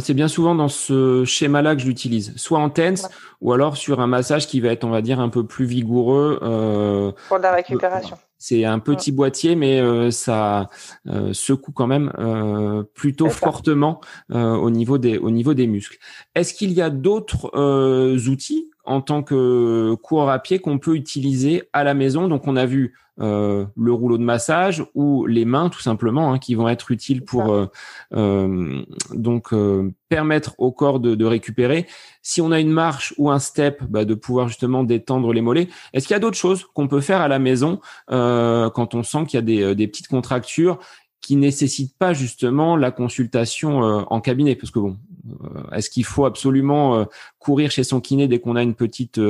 [0.00, 3.08] c'est bien souvent dans ce schéma-là que je l'utilise, soit en tense
[3.40, 6.38] ou alors sur un massage qui va être, on va dire, un peu plus vigoureux.
[6.42, 8.18] Euh, Pour la récupération.
[8.38, 10.68] C'est un petit boîtier, mais euh, ça
[11.06, 15.98] euh, secoue quand même euh, plutôt fortement au niveau des au niveau des muscles.
[16.34, 17.50] Est-ce qu'il y a d'autres
[18.28, 22.56] outils en tant que coureur à pied qu'on peut utiliser à la maison Donc on
[22.56, 26.68] a vu euh, le rouleau de massage ou les mains tout simplement hein, qui vont
[26.68, 27.66] être utiles pour euh,
[28.14, 28.82] euh,
[29.14, 29.54] donc
[30.10, 31.86] permettre au corps de, récupérer.
[32.20, 35.68] Si on a une marche ou un step, bah, de pouvoir justement détendre les mollets.
[35.94, 39.24] Est-ce qu'il y a d'autres choses qu'on peut faire à la maison quand on sent
[39.26, 40.78] qu'il y a des, des petites contractures
[41.22, 44.56] qui nécessitent pas justement la consultation en cabinet?
[44.56, 44.98] Parce que bon
[45.72, 47.06] est-ce qu'il faut absolument
[47.38, 49.20] courir chez son kiné dès qu'on a une petite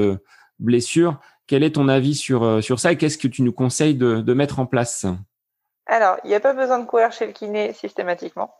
[0.58, 1.18] blessure?
[1.46, 4.34] Quel est ton avis sur, euh, sur ça et qu'est-ce que tu nous conseilles de,
[4.34, 5.06] mettre en place?
[5.86, 8.52] Alors, il n'y a pas besoin de courir chez le kiné systématiquement.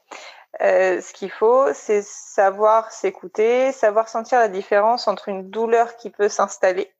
[0.62, 6.10] Euh, ce qu'il faut, c'est savoir s'écouter, savoir sentir la différence entre une douleur qui
[6.10, 6.92] peut s'installer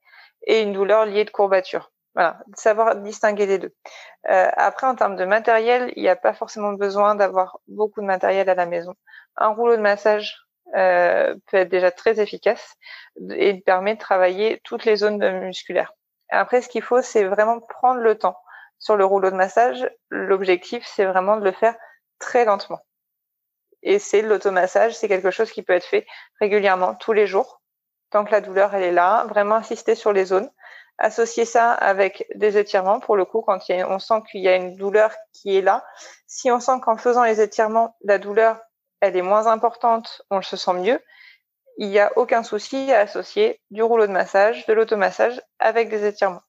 [0.46, 1.92] et une douleur liée de courbature.
[2.14, 3.74] Voilà, savoir distinguer les deux.
[4.28, 8.06] Euh, après, en termes de matériel, il n'y a pas forcément besoin d'avoir beaucoup de
[8.06, 8.94] matériel à la maison.
[9.36, 10.36] Un rouleau de massage
[10.74, 12.74] euh, peut être déjà très efficace
[13.30, 15.92] et permet de travailler toutes les zones musculaires.
[16.28, 18.36] Après, ce qu'il faut, c'est vraiment prendre le temps.
[18.78, 21.76] Sur le rouleau de massage, l'objectif, c'est vraiment de le faire
[22.18, 22.80] très lentement.
[23.82, 26.06] Et c'est l'automassage, c'est quelque chose qui peut être fait
[26.40, 27.62] régulièrement, tous les jours,
[28.10, 29.24] tant que la douleur elle est là.
[29.28, 30.50] Vraiment insister sur les zones,
[30.98, 33.00] associer ça avec des étirements.
[33.00, 35.84] Pour le coup, quand on sent qu'il y a une douleur qui est là,
[36.26, 38.60] si on sent qu'en faisant les étirements, la douleur
[39.00, 41.00] elle est moins importante, on se sent mieux,
[41.78, 46.06] il n'y a aucun souci à associer du rouleau de massage, de l'automassage avec des
[46.06, 46.42] étirements.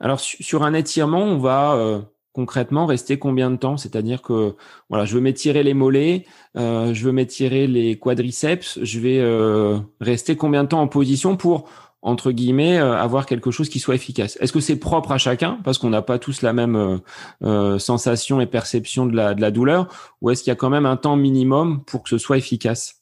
[0.00, 2.00] Alors sur un étirement, on va euh,
[2.32, 3.76] concrètement rester combien de temps?
[3.76, 4.54] C'est-à-dire que
[4.88, 6.26] voilà, je veux m'étirer les mollets,
[6.56, 11.36] euh, je veux m'étirer les quadriceps, je vais euh, rester combien de temps en position
[11.36, 11.68] pour
[12.04, 14.36] entre guillemets, euh, avoir quelque chose qui soit efficace.
[14.40, 16.98] Est-ce que c'est propre à chacun parce qu'on n'a pas tous la même euh,
[17.42, 19.88] euh, sensation et perception de la, douleur,
[20.20, 23.00] ou est-ce qu'il y a quand même un temps minimum pour que ce soit efficace?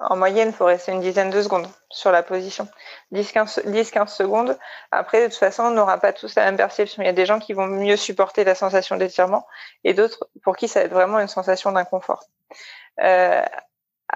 [0.00, 2.66] En moyenne, il faut rester une dizaine de secondes sur la position.
[3.12, 4.58] 10-15 secondes.
[4.90, 7.02] Après, de toute façon, on n'aura pas tous la même perception.
[7.02, 9.46] Il y a des gens qui vont mieux supporter la sensation d'étirement
[9.84, 12.24] et d'autres pour qui ça va être vraiment une sensation d'inconfort.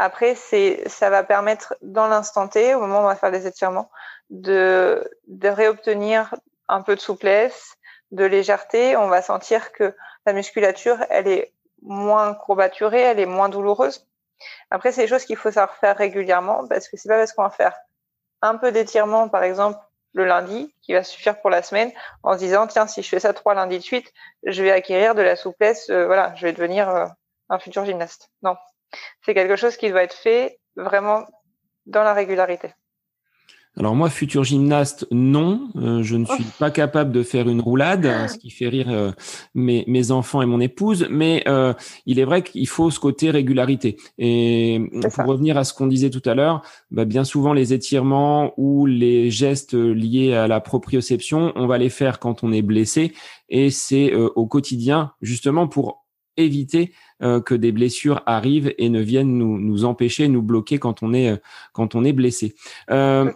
[0.01, 3.49] Après, c'est, ça va permettre dans l'instant T, au moment où on va faire les
[3.49, 3.91] étirements,
[4.31, 6.35] de, de réobtenir
[6.69, 7.75] un peu de souplesse,
[8.13, 8.97] de légèreté.
[8.97, 14.07] On va sentir que la musculature, elle est moins courbaturée, elle est moins douloureuse.
[14.71, 17.43] Après, c'est des choses qu'il faut savoir faire régulièrement parce que c'est pas parce qu'on
[17.43, 17.77] va faire
[18.41, 19.81] un peu d'étirement, par exemple,
[20.13, 21.91] le lundi, qui va suffire pour la semaine,
[22.23, 24.13] en se disant, tiens, si je fais ça trois lundis de suite,
[24.45, 27.07] je vais acquérir de la souplesse, euh, voilà, je vais devenir euh,
[27.49, 28.31] un futur gymnaste.
[28.43, 28.57] Non.
[29.23, 31.25] C'est quelque chose qui doit être fait vraiment
[31.87, 32.73] dans la régularité.
[33.79, 38.11] Alors moi, futur gymnaste, non, euh, je ne suis pas capable de faire une roulade,
[38.29, 39.13] ce qui fait rire euh,
[39.55, 41.73] mes, mes, enfants et mon épouse, mais euh,
[42.05, 43.97] il est vrai qu'il faut ce côté régularité.
[44.19, 44.81] Et
[45.15, 48.85] pour revenir à ce qu'on disait tout à l'heure, bah, bien souvent les étirements ou
[48.87, 53.13] les gestes liés à la proprioception, on va les faire quand on est blessé,
[53.49, 56.05] et c'est au quotidien justement pour
[56.37, 61.03] éviter euh, que des blessures arrivent et ne viennent nous, nous empêcher, nous bloquer quand
[61.03, 61.43] on est,
[61.73, 62.55] quand on est blessé.
[62.93, 63.33] Euh,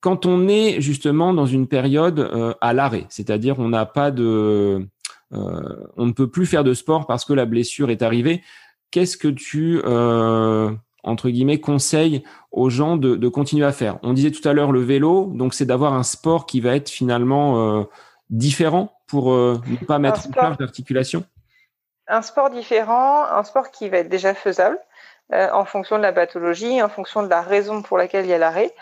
[0.00, 4.86] quand on est justement dans une période euh, à l'arrêt, c'est-à-dire on n'a pas de,
[5.32, 8.42] on ne peut plus faire de sport parce que la blessure est arrivée.
[8.92, 9.80] Qu'est-ce que tu
[11.02, 12.22] entre guillemets conseilles
[12.52, 13.98] aux gens de, de, continuer à faire?
[14.04, 16.90] On disait tout à l'heure le vélo, donc c'est d'avoir un sport qui va être
[16.90, 17.88] finalement
[18.30, 21.24] différent pour ne pas mettre en charge d'articulation?
[22.08, 24.78] Un sport différent, un sport qui va être déjà faisable
[25.32, 28.34] euh, en fonction de la pathologie, en fonction de la raison pour laquelle il y
[28.34, 28.72] a l'arrêt.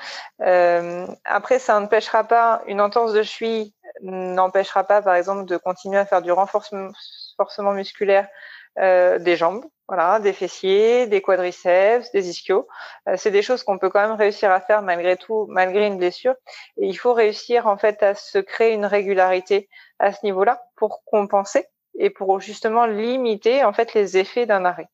[0.43, 3.73] Euh, après, ça n'empêchera pas, une entorse de cheville
[4.03, 8.29] n'empêchera pas, par exemple, de continuer à faire du renforcement musculaire
[8.79, 12.67] euh, des jambes, voilà, des fessiers, des quadriceps, des ischios.
[13.17, 16.35] C'est des choses qu'on peut quand même réussir à faire malgré tout, malgré une blessure.
[16.77, 19.69] Et il faut réussir en fait à se créer une régularité
[20.01, 24.89] à ce niveau-là pour compenser et pour justement limiter en fait les effets d'un arrêt.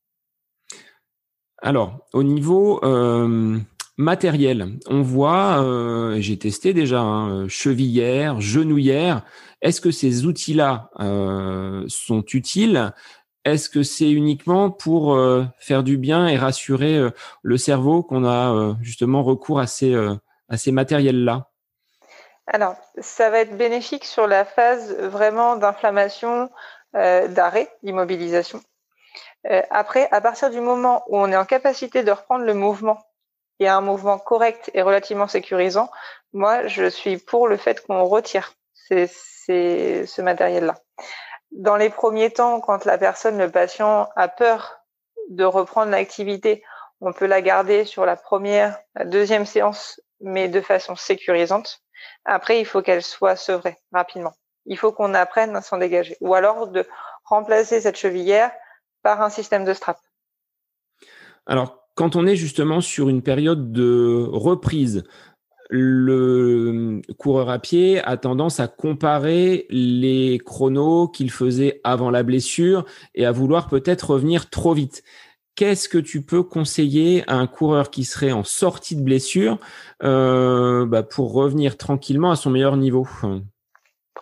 [1.62, 3.58] Alors, au niveau euh,
[3.98, 9.24] matériel, on voit, euh, j'ai testé déjà, hein, chevillère, genouillère.
[9.60, 12.92] Est-ce que ces outils-là euh, sont utiles?
[13.44, 15.18] Est-ce que c'est uniquement pour
[15.58, 17.00] faire du bien et rassurer
[17.42, 21.48] le cerveau qu'on a justement recours à ces, à ces matériels-là?
[22.46, 26.50] Alors, ça va être bénéfique sur la phase vraiment d'inflammation,
[26.94, 28.62] d'arrêt, d'immobilisation.
[29.48, 32.98] Euh, après, à partir du moment où on est en capacité de reprendre le mouvement
[33.58, 35.90] et un mouvement correct et relativement sécurisant,
[36.32, 40.74] moi, je suis pour le fait qu'on retire ces, ce matériel-là.
[41.52, 44.80] Dans les premiers temps, quand la personne, le patient, a peur
[45.30, 46.62] de reprendre l'activité,
[47.00, 51.82] on peut la garder sur la première, la deuxième séance, mais de façon sécurisante.
[52.24, 54.34] Après, il faut qu'elle soit sevrée rapidement.
[54.66, 56.16] Il faut qu'on apprenne à s'en dégager.
[56.20, 56.86] Ou alors de
[57.24, 58.50] remplacer cette chevillère
[59.02, 59.98] par un système de strap.
[61.46, 65.04] Alors, quand on est justement sur une période de reprise,
[65.70, 72.84] le coureur à pied a tendance à comparer les chronos qu'il faisait avant la blessure
[73.14, 75.04] et à vouloir peut-être revenir trop vite.
[75.54, 79.58] Qu'est-ce que tu peux conseiller à un coureur qui serait en sortie de blessure
[80.02, 83.06] euh, bah, pour revenir tranquillement à son meilleur niveau?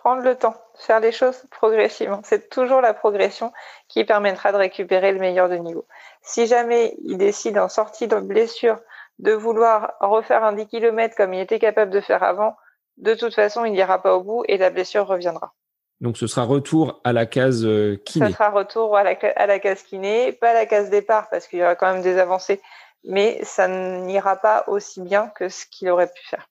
[0.09, 2.21] Prendre le temps, faire les choses progressivement.
[2.23, 3.53] C'est toujours la progression
[3.87, 5.85] qui permettra de récupérer le meilleur de niveau.
[6.23, 8.79] Si jamais il décide en sortie de blessure
[9.19, 12.55] de vouloir refaire un 10 km comme il était capable de faire avant,
[12.97, 15.53] de toute façon, il n'ira pas au bout et la blessure reviendra.
[16.01, 18.29] Donc ce sera retour à la case euh, kiné.
[18.29, 21.45] Ça sera retour à la, à la case kiné, pas à la case départ parce
[21.45, 22.61] qu'il y aura quand même des avancées,
[23.03, 26.49] mais ça n'ira pas aussi bien que ce qu'il aurait pu faire.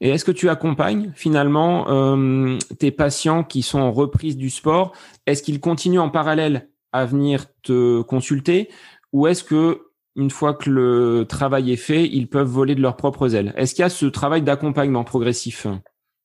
[0.00, 4.92] Et est-ce que tu accompagnes finalement euh, tes patients qui sont en reprise du sport?
[5.26, 8.68] Est-ce qu'ils continuent en parallèle à venir te consulter?
[9.12, 12.96] Ou est-ce que une fois que le travail est fait, ils peuvent voler de leurs
[12.96, 13.54] propres ailes?
[13.56, 15.66] Est-ce qu'il y a ce travail d'accompagnement progressif?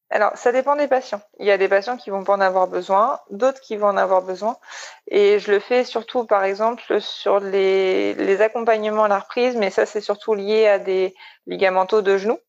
[0.10, 1.22] Alors, ça dépend des patients.
[1.40, 3.98] Il y a des patients qui vont pas en avoir besoin, d'autres qui vont en
[3.98, 4.56] avoir besoin.
[5.08, 9.70] Et je le fais surtout, par exemple, sur les, les accompagnements à la reprise, mais
[9.70, 11.14] ça, c'est surtout lié à des
[11.46, 12.40] ligamentaux de genoux,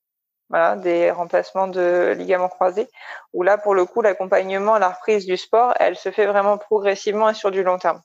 [0.49, 2.88] voilà, des remplacements de ligaments croisés,
[3.32, 7.30] où là, pour le coup, l'accompagnement la reprise du sport, elle se fait vraiment progressivement
[7.30, 8.03] et sur du long terme.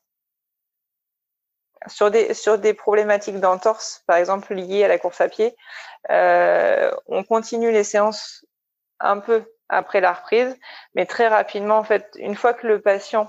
[1.88, 5.56] Sur des, sur des problématiques d'entorse, par exemple liées à la course à pied,
[6.12, 8.46] euh, on continue les séances
[9.00, 10.58] un peu après la reprise,
[10.96, 13.28] mais très rapidement, en fait, une fois que le patient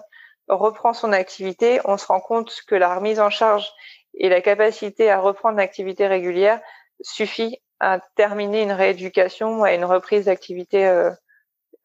[0.49, 3.69] reprend son activité, on se rend compte que la remise en charge
[4.15, 6.61] et la capacité à reprendre l'activité régulière
[7.01, 11.11] suffit à terminer une rééducation à une reprise d'activité euh,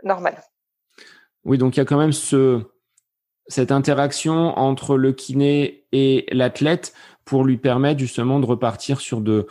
[0.03, 0.41] normale.
[1.45, 2.61] Oui, donc il y a quand même ce,
[3.47, 6.93] cette interaction entre le kiné et l'athlète
[7.25, 9.45] pour lui permettre justement de repartir sur de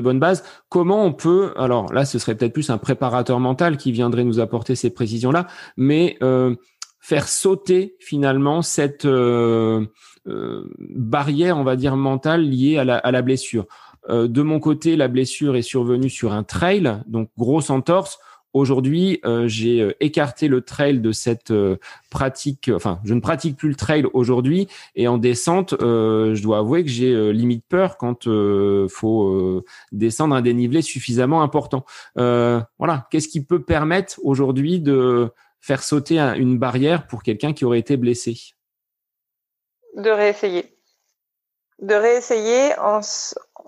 [0.00, 0.44] bonnes bases.
[0.68, 4.40] Comment on peut alors là ce serait peut-être plus un préparateur mental qui viendrait nous
[4.40, 6.54] apporter ces précisions là, mais euh,
[7.00, 9.86] faire sauter finalement cette euh,
[10.24, 13.66] barrière on va dire mentale liée à la blessure.
[14.08, 18.18] De mon côté, la blessure est survenue sur un trail, donc grosse entorse
[18.54, 21.78] Aujourd'hui, euh, j'ai euh, écarté le trail de cette euh,
[22.10, 22.70] pratique.
[22.74, 24.68] Enfin, je ne pratique plus le trail aujourd'hui.
[24.94, 30.42] Et en descente, je dois avouer que j'ai limite peur quand il faut descendre un
[30.42, 31.84] dénivelé suffisamment important.
[32.14, 33.06] voilà.
[33.10, 35.30] Qu'est-ce qui peut permettre aujourd'hui de
[35.60, 38.36] faire sauter une barrière pour quelqu'un qui aurait été blessé?
[39.96, 40.76] De réessayer.
[41.80, 43.00] De réessayer en,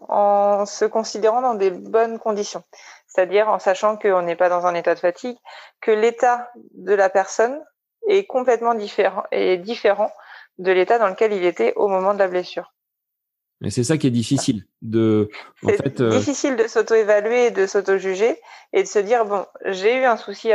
[0.08, 2.62] en se considérant dans des bonnes conditions
[3.14, 5.36] c'est-à-dire en sachant qu'on n'est pas dans un état de fatigue,
[5.80, 7.60] que l'état de la personne
[8.08, 10.10] est complètement différent et différent
[10.58, 12.72] de l'état dans lequel il était au moment de la blessure.
[13.60, 15.30] Mais c'est ça qui est difficile de.
[15.62, 18.38] En fait, euh, difficile de s'auto-évaluer et de s'auto-juger
[18.72, 20.50] et de se dire bon, j'ai eu un souci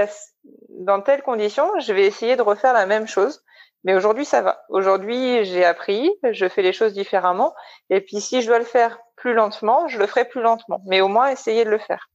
[0.70, 3.42] dans telle condition, je vais essayer de refaire la même chose.
[3.84, 4.62] Mais aujourd'hui, ça va.
[4.70, 7.54] Aujourd'hui, j'ai appris, je fais les choses différemment.
[7.90, 10.82] Et puis, si je dois le faire plus lentement, je le ferai plus lentement.
[10.86, 12.10] Mais au moins, essayer de le faire.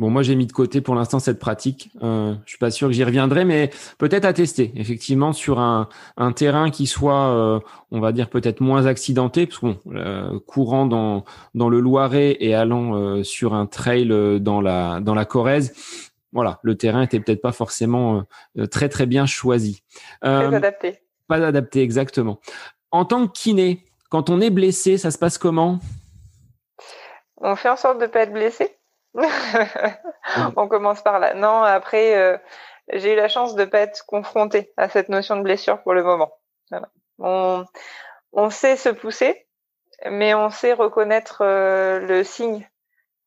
[0.00, 1.90] Bon, moi j'ai mis de côté pour l'instant cette pratique.
[2.02, 4.72] Euh, je suis pas sûr que j'y reviendrai, mais peut-être à tester.
[4.74, 5.88] Effectivement, sur un,
[6.34, 7.60] terrain qui soit, euh,
[7.92, 12.56] on va dire peut-être moins accidenté, parce que bon, euh, courant dans le Loiret et
[12.56, 14.08] allant euh, sur un trail
[14.40, 15.72] dans la Corrèze,
[16.34, 18.24] voilà, le terrain était peut-être pas forcément
[18.70, 19.82] très très bien choisi.
[20.20, 21.00] Pas adapté.
[21.28, 22.40] Pas adapté, exactement.
[22.90, 25.78] En tant que kiné, quand on est blessé, ça se passe comment?
[27.38, 28.76] On fait en sorte de pas être blessé.
[30.56, 31.34] on commence par là.
[31.34, 32.36] Non, après, euh,
[32.92, 35.94] j'ai eu la chance de ne pas être confrontée à cette notion de blessure pour
[35.94, 36.32] le moment.
[37.18, 37.64] On,
[38.32, 39.46] on, sait se pousser,
[40.10, 42.73] mais on sait reconnaître euh, le signe euh,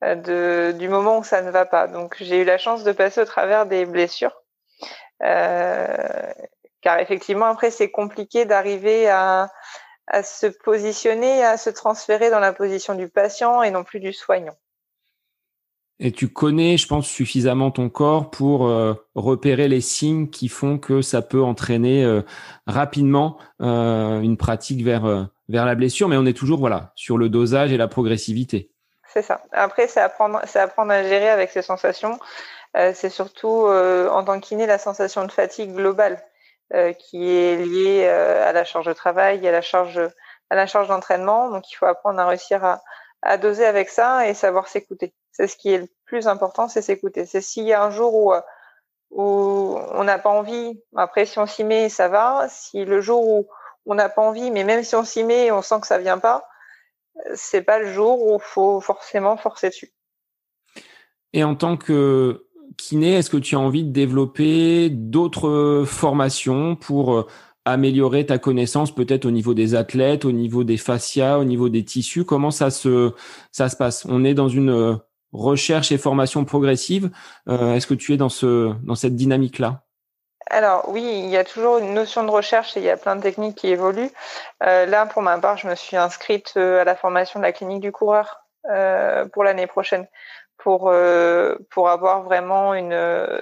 [0.02, 1.88] de, du moment où ça ne va pas.
[1.88, 4.43] Donc, j'ai eu la chance de passer au travers des blessures.
[5.20, 9.50] car effectivement, après, c'est compliqué d'arriver à,
[10.24, 14.56] se positionner, à se transférer dans la position du patient et non plus du soignant.
[16.00, 20.78] Et tu connais, je pense, suffisamment ton corps pour euh, repérer les signes qui font
[20.78, 22.22] que ça peut entraîner euh,
[22.68, 27.30] rapidement euh, une pratique vers vers la blessure, mais on est toujours voilà sur le
[27.30, 28.72] dosage et la progressivité.
[29.18, 29.41] C'est ça.
[29.51, 32.20] Après, c'est apprendre, c'est apprendre à gérer avec ses sensations.
[32.76, 36.24] c'est surtout en tant qu'iné la sensation de fatigue globale
[36.99, 39.99] qui est liée à la charge de travail, à la charge
[40.51, 41.49] à la charge d'entraînement.
[41.49, 42.84] Donc, il faut apprendre à réussir à,
[43.24, 45.15] à doser avec ça et savoir s'écouter.
[45.32, 47.26] C'est ce qui est le plus important, c'est s'écouter.
[47.26, 48.41] C'est s'il y a un jour où, euh,
[49.09, 52.47] où on n'a pas envie, après si on s'y met, ça va.
[52.49, 53.47] Si le jour où
[53.88, 56.20] on n'a pas envie, mais même si on s'y met, on sent que ça vient
[56.20, 56.47] pas,
[57.36, 59.91] c'est pas le jour où faut forcément forcer dessus.
[61.34, 62.47] Et en tant que
[62.78, 67.28] kiné, est-ce que tu as envie de développer d'autres formations pour euh,
[67.65, 71.84] améliorer ta connaissance peut-être au niveau des athlètes, au niveau des fascias, au niveau des
[71.84, 72.24] tissus?
[72.24, 73.13] Comment ça se
[73.51, 74.05] ça se passe?
[74.09, 74.95] On est dans une euh,
[75.32, 77.09] recherche et formation progressive.
[77.49, 79.86] Euh, est-ce que tu es dans ce dans cette dynamique là
[80.50, 83.16] alors oui, il y a toujours une notion de recherche et il y a plein
[83.16, 84.12] de techniques qui évoluent.
[84.64, 87.82] Euh, là, pour ma part, je me suis inscrite à la formation de la clinique
[87.82, 88.43] du coureur
[89.32, 90.08] pour l'année prochaine
[90.58, 90.91] pour
[91.70, 93.00] pour avoir vraiment une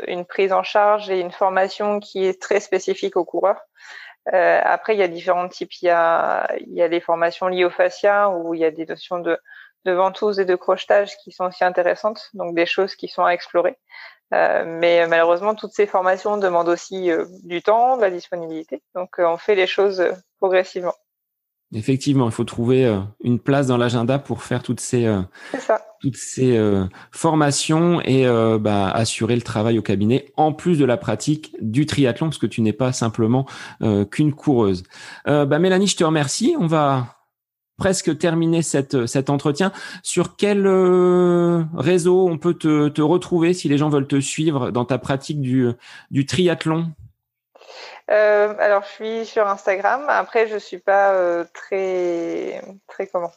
[0.08, 3.62] une prise en charge et une formation qui est très spécifique aux coureurs.
[4.34, 5.74] Euh, après, il y a différents types.
[5.82, 8.86] Il y a, il y a formations liées au fascia où il y a des
[8.86, 9.38] notions de,
[9.86, 13.32] de ventouse et de crochetage qui sont aussi intéressantes, donc des choses qui sont à
[13.32, 13.78] explorer.
[14.34, 18.82] Euh, mais malheureusement, toutes ces formations demandent aussi euh, du temps, de la disponibilité.
[18.96, 20.04] Donc, euh, on fait les choses
[20.40, 20.96] progressivement.
[21.74, 25.12] Effectivement, il faut trouver une place dans l'agenda pour faire toutes ces
[26.00, 26.58] toutes ces
[27.12, 28.28] formations et
[28.60, 32.46] bah, assurer le travail au cabinet en plus de la pratique du triathlon parce que
[32.46, 33.46] tu n'es pas simplement
[34.12, 34.84] qu'une coureuse.
[35.26, 36.56] Bah, Mélanie, je te remercie.
[36.58, 37.08] On va
[37.78, 39.72] presque terminer cette, cet entretien.
[40.04, 40.68] Sur quel
[41.76, 45.42] réseau on peut te, te retrouver si les gens veulent te suivre dans ta pratique
[45.42, 45.70] du,
[46.12, 46.92] du triathlon?
[48.12, 50.06] Euh, alors, je suis sur Instagram.
[50.08, 53.32] Après, je suis pas euh, très, très comment,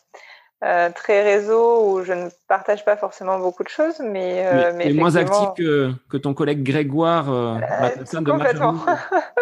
[0.64, 4.92] euh, très réseau où je ne partage pas forcément beaucoup de choses, mais mais, mais
[4.92, 8.76] moins actif que, que ton collègue Grégoire de complètement.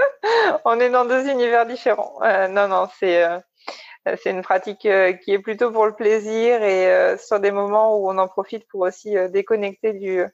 [0.65, 2.19] On est dans deux univers différents.
[2.51, 3.25] non, non, c'est
[4.23, 8.19] c'est une pratique qui est plutôt pour le plaisir et sur des moments où on
[8.19, 10.25] en profite pour aussi déconnecter du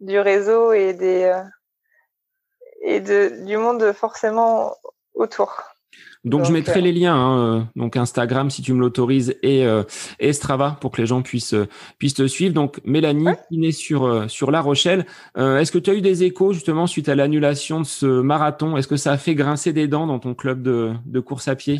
[0.00, 1.32] du réseau et des
[2.82, 4.74] et de, du monde forcément
[5.14, 5.62] autour.
[6.24, 9.66] Donc, je mettrai euh, les liens, hein, euh, donc Instagram si tu me l'autorises et,
[9.66, 9.82] euh,
[10.20, 11.56] et Strava pour que les gens puissent
[11.98, 12.54] puissent te suivre.
[12.54, 15.04] Donc Mélanie, qui est sur sur La Rochelle.
[15.36, 18.76] Est-ce que tu as eu des échos justement suite à l'annulation de ce marathon?
[18.76, 21.56] Est-ce que ça a fait grincer des dents dans ton club de, de course à
[21.56, 21.78] pied?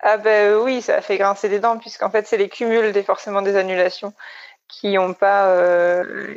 [0.00, 3.02] Ah ben oui, ça a fait grincer des dents puisqu'en fait c'est les cumuls des
[3.02, 4.12] forcément des annulations
[4.68, 6.34] qui pas, euh,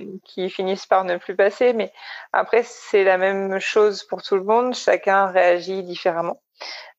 [0.50, 1.74] finissent par ne plus passer.
[1.74, 1.92] Mais
[2.34, 4.74] après, c'est la même chose pour tout le monde.
[4.74, 6.42] Chacun réagit différemment.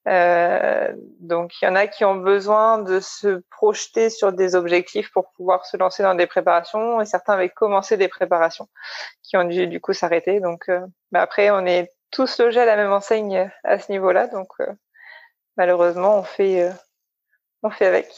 [0.08, 5.12] Euh, donc, il y en a qui ont besoin de se projeter sur des objectifs
[5.12, 8.68] pour pouvoir se lancer dans des préparations, et certains avaient commencé des préparations
[9.22, 10.40] qui ont dû du coup s'arrêter.
[10.40, 10.80] Donc, euh,
[11.12, 14.26] bah, après, on est tous logés à la même enseigne à ce niveau-là.
[14.26, 14.48] Donc,
[15.56, 16.72] malheureusement, on fait, euh,
[17.62, 18.08] on fait avec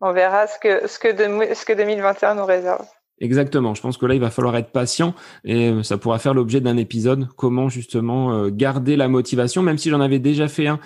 [0.00, 1.08] on verra ce que, ce que,
[1.54, 2.86] ce que 2021 nous réserve.
[3.20, 3.74] Exactement.
[3.74, 5.12] Je pense que là, il va falloir être patient
[5.42, 7.26] et euh, ça pourra faire l'objet d'un épisode.
[7.36, 10.78] Comment justement euh, garder la motivation, même si j'en avais déjà fait un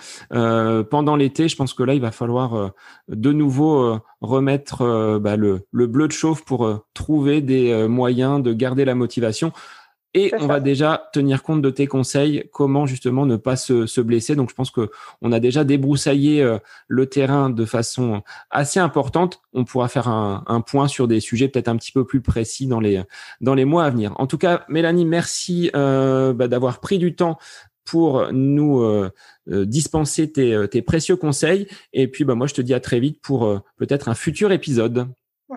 [0.89, 1.47] pendant l'été.
[1.47, 2.71] Je pense que là, il va falloir
[3.07, 8.95] de nouveau remettre bah, le bleu de chauffe pour trouver des moyens de garder la
[8.95, 9.51] motivation.
[10.15, 13.99] Et on va déjà tenir compte de tes conseils, comment justement ne pas se, se
[13.99, 14.35] blesser.
[14.35, 14.91] Donc je pense que
[15.21, 19.41] on a déjà débroussaillé euh, le terrain de façon assez importante.
[19.53, 22.67] On pourra faire un, un point sur des sujets peut-être un petit peu plus précis
[22.67, 23.01] dans les
[23.41, 24.13] dans les mois à venir.
[24.17, 27.39] En tout cas, Mélanie, merci euh, bah, d'avoir pris du temps
[27.83, 29.11] pour nous euh,
[29.49, 31.67] euh dispenser tes, tes, précieux conseils.
[31.91, 35.07] Et puis, bah, moi, je te dis à très vite pour peut-être un futur épisode.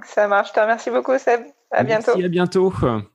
[0.05, 0.49] Ça marche.
[0.49, 1.43] Je te remercie beaucoup, Seb.
[1.71, 2.25] À Merci, bientôt.
[2.25, 3.07] À bientôt.